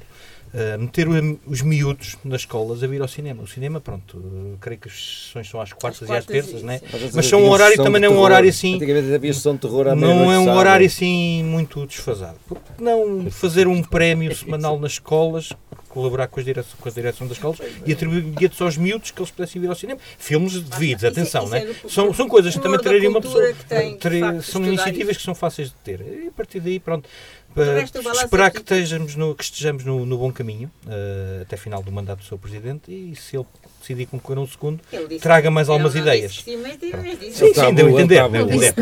[0.53, 1.07] eh, meter
[1.47, 3.41] os miúdos nas escolas a vir ao cinema.
[3.43, 4.93] O cinema, pronto, eh, creio que as
[5.25, 6.79] sessões são às quartas, e às quartas e- terças, né?
[7.13, 8.75] Mas são um horário também não é um horário assim.
[8.75, 10.59] Antigamente havia sessão de terror à Não é um sábado.
[10.59, 12.37] horário assim muito desfasado.
[12.47, 15.49] Por que não fazer um prémio semanal nas escolas,
[15.89, 19.19] colaborar com, as direção, com a direção das escolas e atribuir bilhetes aos miúdos que
[19.19, 19.99] eles pudessem vir ao cinema?
[20.19, 21.75] Filmes devidos, é- atenção, isso é né?
[21.87, 23.53] são, são coisas que também trariam uma pessoa.
[23.53, 25.19] que tem, facto, são iniciativas isso.
[25.19, 25.99] que são fáceis de ter.
[26.01, 27.07] E a partir daí, pronto.
[27.53, 27.65] Para
[28.01, 31.83] balanço esperar é que estejamos no, que estejamos no, no bom caminho eh, até final
[31.83, 33.45] do mandato do seu Presidente e se ele
[33.79, 34.79] decidir concorrer um segundo,
[35.21, 36.35] traga mais algumas não ideias.
[36.43, 38.15] sim, mas disse- Sim, Ele sim, deu a entender.
[38.25, 38.73] entender.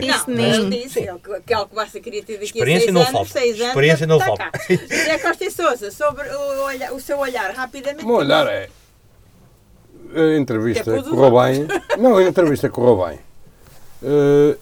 [0.00, 0.60] Disse nem.
[0.60, 1.00] Não, Disse
[1.46, 3.32] que- algo basta queria ter daqui Experiência a seis não anos, falta.
[3.32, 4.50] seis anos, Experiência não tá falta.
[4.68, 8.04] José Costa e Sousa, sobre o, olha- o seu olhar, rapidamente.
[8.04, 8.68] O meu olhar é.
[10.14, 11.66] a entrevista é correu bem.
[11.98, 13.18] Não, a entrevista correu bem.
[14.02, 14.56] Eh,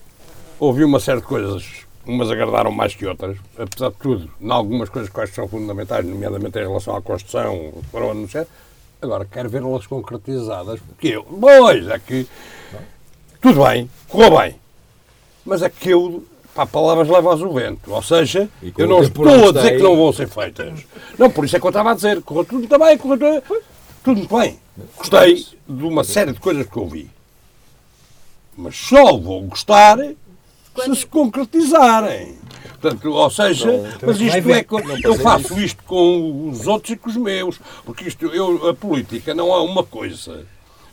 [0.59, 1.64] ouvi uma série de coisas,
[2.07, 5.48] umas agradaram mais que outras, apesar de tudo, em algumas coisas que acho que são
[5.48, 8.46] fundamentais, nomeadamente em relação à Constituição, foram anunciar.
[9.03, 12.26] Agora, quero vê-las concretizadas, porque eu, pois, é que
[13.40, 14.57] tudo bem, correu bem,
[15.44, 16.22] mas é que eu,
[16.55, 19.82] pá, palavras levam ao vento, ou seja, eu o não estou a dizer está que
[19.82, 19.96] não aí.
[19.96, 20.86] vão ser feitas.
[21.18, 23.62] Não, por isso é que eu estava a dizer, correu tudo muito bem, correu tudo,
[24.05, 24.59] tudo muito bem.
[24.96, 27.11] Gostei de uma série de coisas que ouvi.
[28.57, 29.98] Mas só vou gostar
[30.85, 32.39] se se concretizarem.
[32.81, 33.66] Portanto, ou seja,
[34.05, 35.01] mas vai isto é.
[35.05, 37.61] Eu faço isto com os outros e com os meus.
[37.85, 40.47] Porque isto, eu, a política não é uma coisa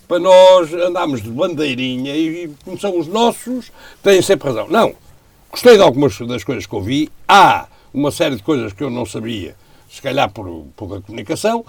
[0.07, 3.71] para nós andarmos de bandeirinha e, como são os nossos,
[4.01, 4.67] têm sempre razão.
[4.69, 4.93] Não.
[5.49, 7.09] Gostei de algumas das coisas que ouvi.
[7.27, 9.55] Há uma série de coisas que eu não sabia,
[9.89, 11.65] se calhar por pouca comunicação.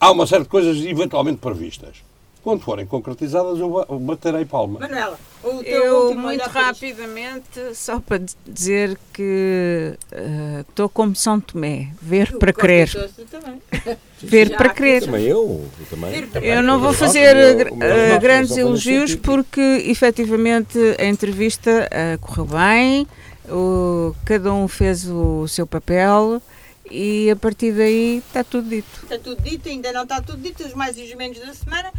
[0.00, 2.07] Há uma série de coisas eventualmente previstas.
[2.48, 4.80] Quando forem concretizadas, eu ba- baterei palma.
[4.80, 6.86] Manuela, o teu Eu, último muito olhar para isto.
[6.86, 12.88] rapidamente, só para dizer que eh, estou como São Tomé, ver Tu, para crer.
[14.22, 15.02] Ver Já para crer.
[15.04, 16.28] Também eu, eu também.
[16.42, 19.22] Eu não vou fazer eh, voto grandes elogios sentido.
[19.24, 23.06] porque efetivamente a entrevista eh, correu bem,
[23.48, 26.42] o- cada um fez o seu papel
[26.90, 28.88] e a partir daí está tudo dito.
[29.04, 31.92] Está tudo dito, ainda não está tudo dito, os mais e os menos da semana.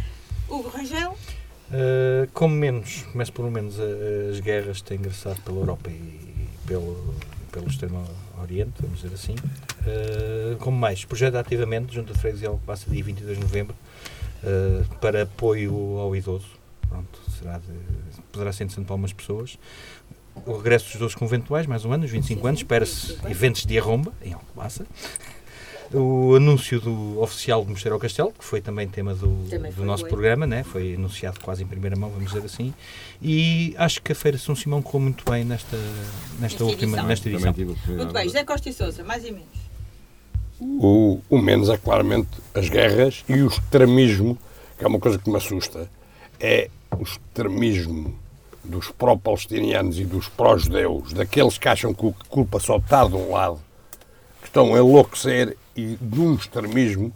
[0.50, 1.16] Hugo Rangel,
[1.72, 7.14] Uh, como menos, mas pelo menos uh, as guerras têm ingressado pela Europa e pelo,
[7.52, 8.04] pelo Extremo
[8.42, 9.34] Oriente, vamos dizer assim.
[9.34, 13.76] Uh, como mais, projeto ativamente, junto a Freguesia Alcobaça, dia 22 de novembro,
[14.42, 16.48] uh, para apoio ao idoso.
[16.88, 19.56] Pronto, será de- poderá ser interessante para algumas pessoas.
[20.44, 24.12] O regresso dos doces conventuais, mais um ano, os 25 anos, espera-se eventos de arromba,
[24.24, 24.84] em Alcobaça.
[25.92, 29.84] O anúncio do oficial do Mosteiro ao Castelo, que foi também tema do, Também do
[29.84, 30.10] nosso foi.
[30.10, 30.62] programa, né?
[30.62, 32.72] foi anunciado quase em primeira mão, vamos dizer assim.
[33.20, 37.06] E acho que a Feira São Simão correu muito bem nesta, nesta, Nesta última edição.
[37.08, 37.54] nesta edição.
[37.96, 38.24] muito bem.
[38.24, 39.48] José Costa e Sousa, mais e menos.
[40.60, 44.38] O, o menos é claramente as guerras e o extremismo,
[44.78, 45.90] que é uma coisa que me assusta,
[46.38, 48.14] é o extremismo
[48.62, 53.32] dos pró-palestinianos e dos pró-judeus, daqueles que acham que a culpa só está de um
[53.32, 53.58] lado,
[54.50, 57.12] estão a enlouquecer e de um extremismo,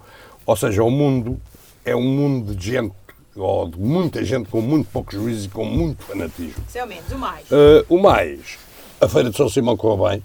[0.46, 1.40] ou seja, o mundo
[1.84, 2.94] é um mundo de gente,
[3.36, 6.64] ou de muita gente com muito pouco juízo e com muito fanatismo.
[6.68, 7.50] Seu menos, o mais.
[7.50, 8.58] Uh, o mais,
[9.00, 10.22] a Feira de São Simão correu bem.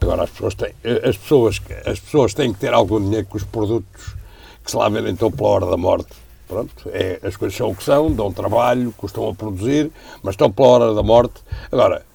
[0.00, 3.36] Agora as pessoas têm, eh, as pessoas, as pessoas têm que ter algum dinheiro com
[3.36, 4.14] os produtos
[4.62, 6.12] que se lá vendem então pela hora da morte.
[6.46, 9.90] Pronto, é, as coisas são o que são, dão trabalho, custam a produzir,
[10.22, 11.42] mas estão pela hora da morte.
[11.72, 12.06] Agora,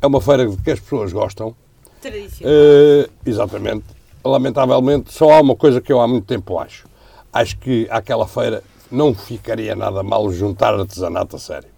[0.00, 1.54] é uma feira que as pessoas gostam.
[2.00, 2.54] Tradicional.
[2.54, 3.84] Eh, exatamente.
[4.24, 6.86] Lamentavelmente, só há uma coisa que eu há muito tempo acho.
[7.32, 11.68] Acho que àquela feira não ficaria nada mal juntar artesanato a sério.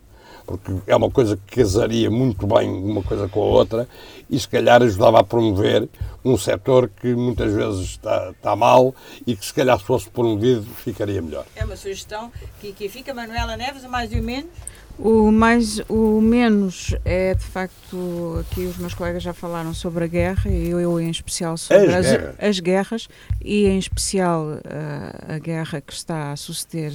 [0.45, 3.89] Porque é uma coisa que casaria muito bem uma coisa com a outra
[4.29, 5.89] e se calhar ajudava a promover
[6.25, 8.95] um setor que muitas vezes está, está mal
[9.25, 11.45] e que se calhar se fosse promovido ficaria melhor.
[11.55, 13.15] É uma sugestão que aqui fica.
[13.15, 14.51] Manuela Neves, mais e o menos.
[14.99, 20.07] O mais, o menos é de facto, aqui os meus colegas já falaram sobre a
[20.07, 22.35] guerra e eu, eu em especial sobre As as, guerras.
[22.39, 23.09] as guerras
[23.45, 26.93] e em especial ah, a guerra que está a suceder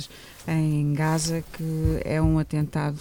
[0.47, 2.99] em Gaza, que é um atentado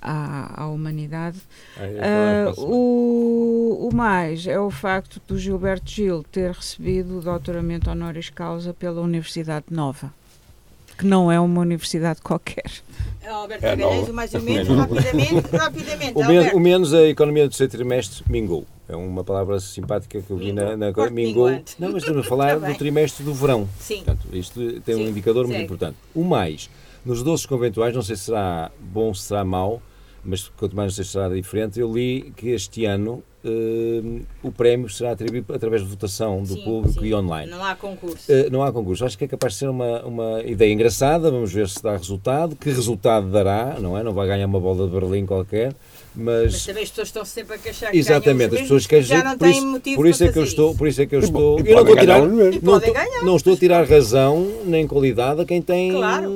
[0.00, 1.38] à, à humanidade.
[1.76, 2.54] A semana.
[2.56, 8.72] o, o mais é o facto do Gilberto Gil ter recebido o doutoramento honoris causa
[8.72, 10.12] pela Universidade Nova,
[11.00, 12.70] que não é uma universidade qualquer.
[13.26, 14.68] Alberto É Magalhães, o mais e o menos.
[14.68, 14.72] É.
[14.74, 16.12] Rapidamente, rapidamente.
[16.14, 18.66] O, men o menos a economia do terceiro trimestre mingou.
[18.88, 21.10] É uma palavra simpática que eu vi na, na mingou.
[21.10, 21.76] minguante.
[21.78, 22.72] Não, mas estamos a falar bem.
[22.72, 23.68] do trimestre do verão.
[23.78, 23.96] Sim.
[24.04, 25.64] Portanto, isto tem um Sim, indicador muito segue.
[25.64, 25.96] importante.
[26.14, 26.68] O mais,
[27.04, 29.80] nos doces conventuais, não sei se será bom, se será mau,
[30.24, 34.52] mas quanto mais não sei se será diferente, eu li que este ano eh, o
[34.52, 37.06] prémio será atribuído através de votação do Sim, público sim.
[37.06, 37.50] e online.
[37.50, 38.30] Não há concurso.
[38.30, 39.04] Uh, não há concurso.
[39.04, 41.30] Acho que é capaz de ser uma, uma ideia engraçada.
[41.30, 42.54] Vamos ver se dá resultado.
[42.54, 44.02] Que resultado dará, não é?
[44.02, 45.74] Não vai ganhar uma bola de Berlim qualquer.
[46.14, 46.66] Mas Mas.
[46.66, 49.44] também as pessoas estão sempre a queixar que Exatamente, as pessoas querem já não por
[49.46, 51.20] têm isso, motivo por isso para é que eu estou, por isso é que eu
[51.20, 52.36] E estou, eu não estou a tirar, não,
[52.80, 53.24] ganhar.
[53.24, 56.32] não estou a tirar razão nem qualidade a quem tem Claro.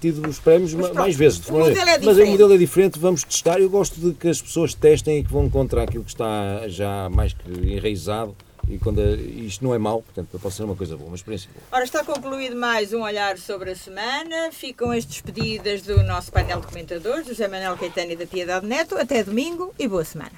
[0.00, 1.46] tido os prémios Mas mais vezes.
[1.48, 3.60] o modelo é mas o modelo é diferente, vamos testar.
[3.60, 7.08] Eu gosto de que as pessoas testem e que vão encontrar aquilo que está já
[7.10, 8.34] mais que enraizado
[8.68, 11.50] e quando a- isto não é mau, portanto pode ser uma coisa boa, uma experiência
[11.52, 11.64] boa.
[11.72, 14.50] Ora, está concluído mais um olhar sobre a semana.
[14.52, 18.66] Ficam as despedidas do nosso painel de comentadores, do José Manuel Caetano e da Piedade
[18.66, 18.96] Neto.
[18.96, 20.32] Até domingo e boa semana.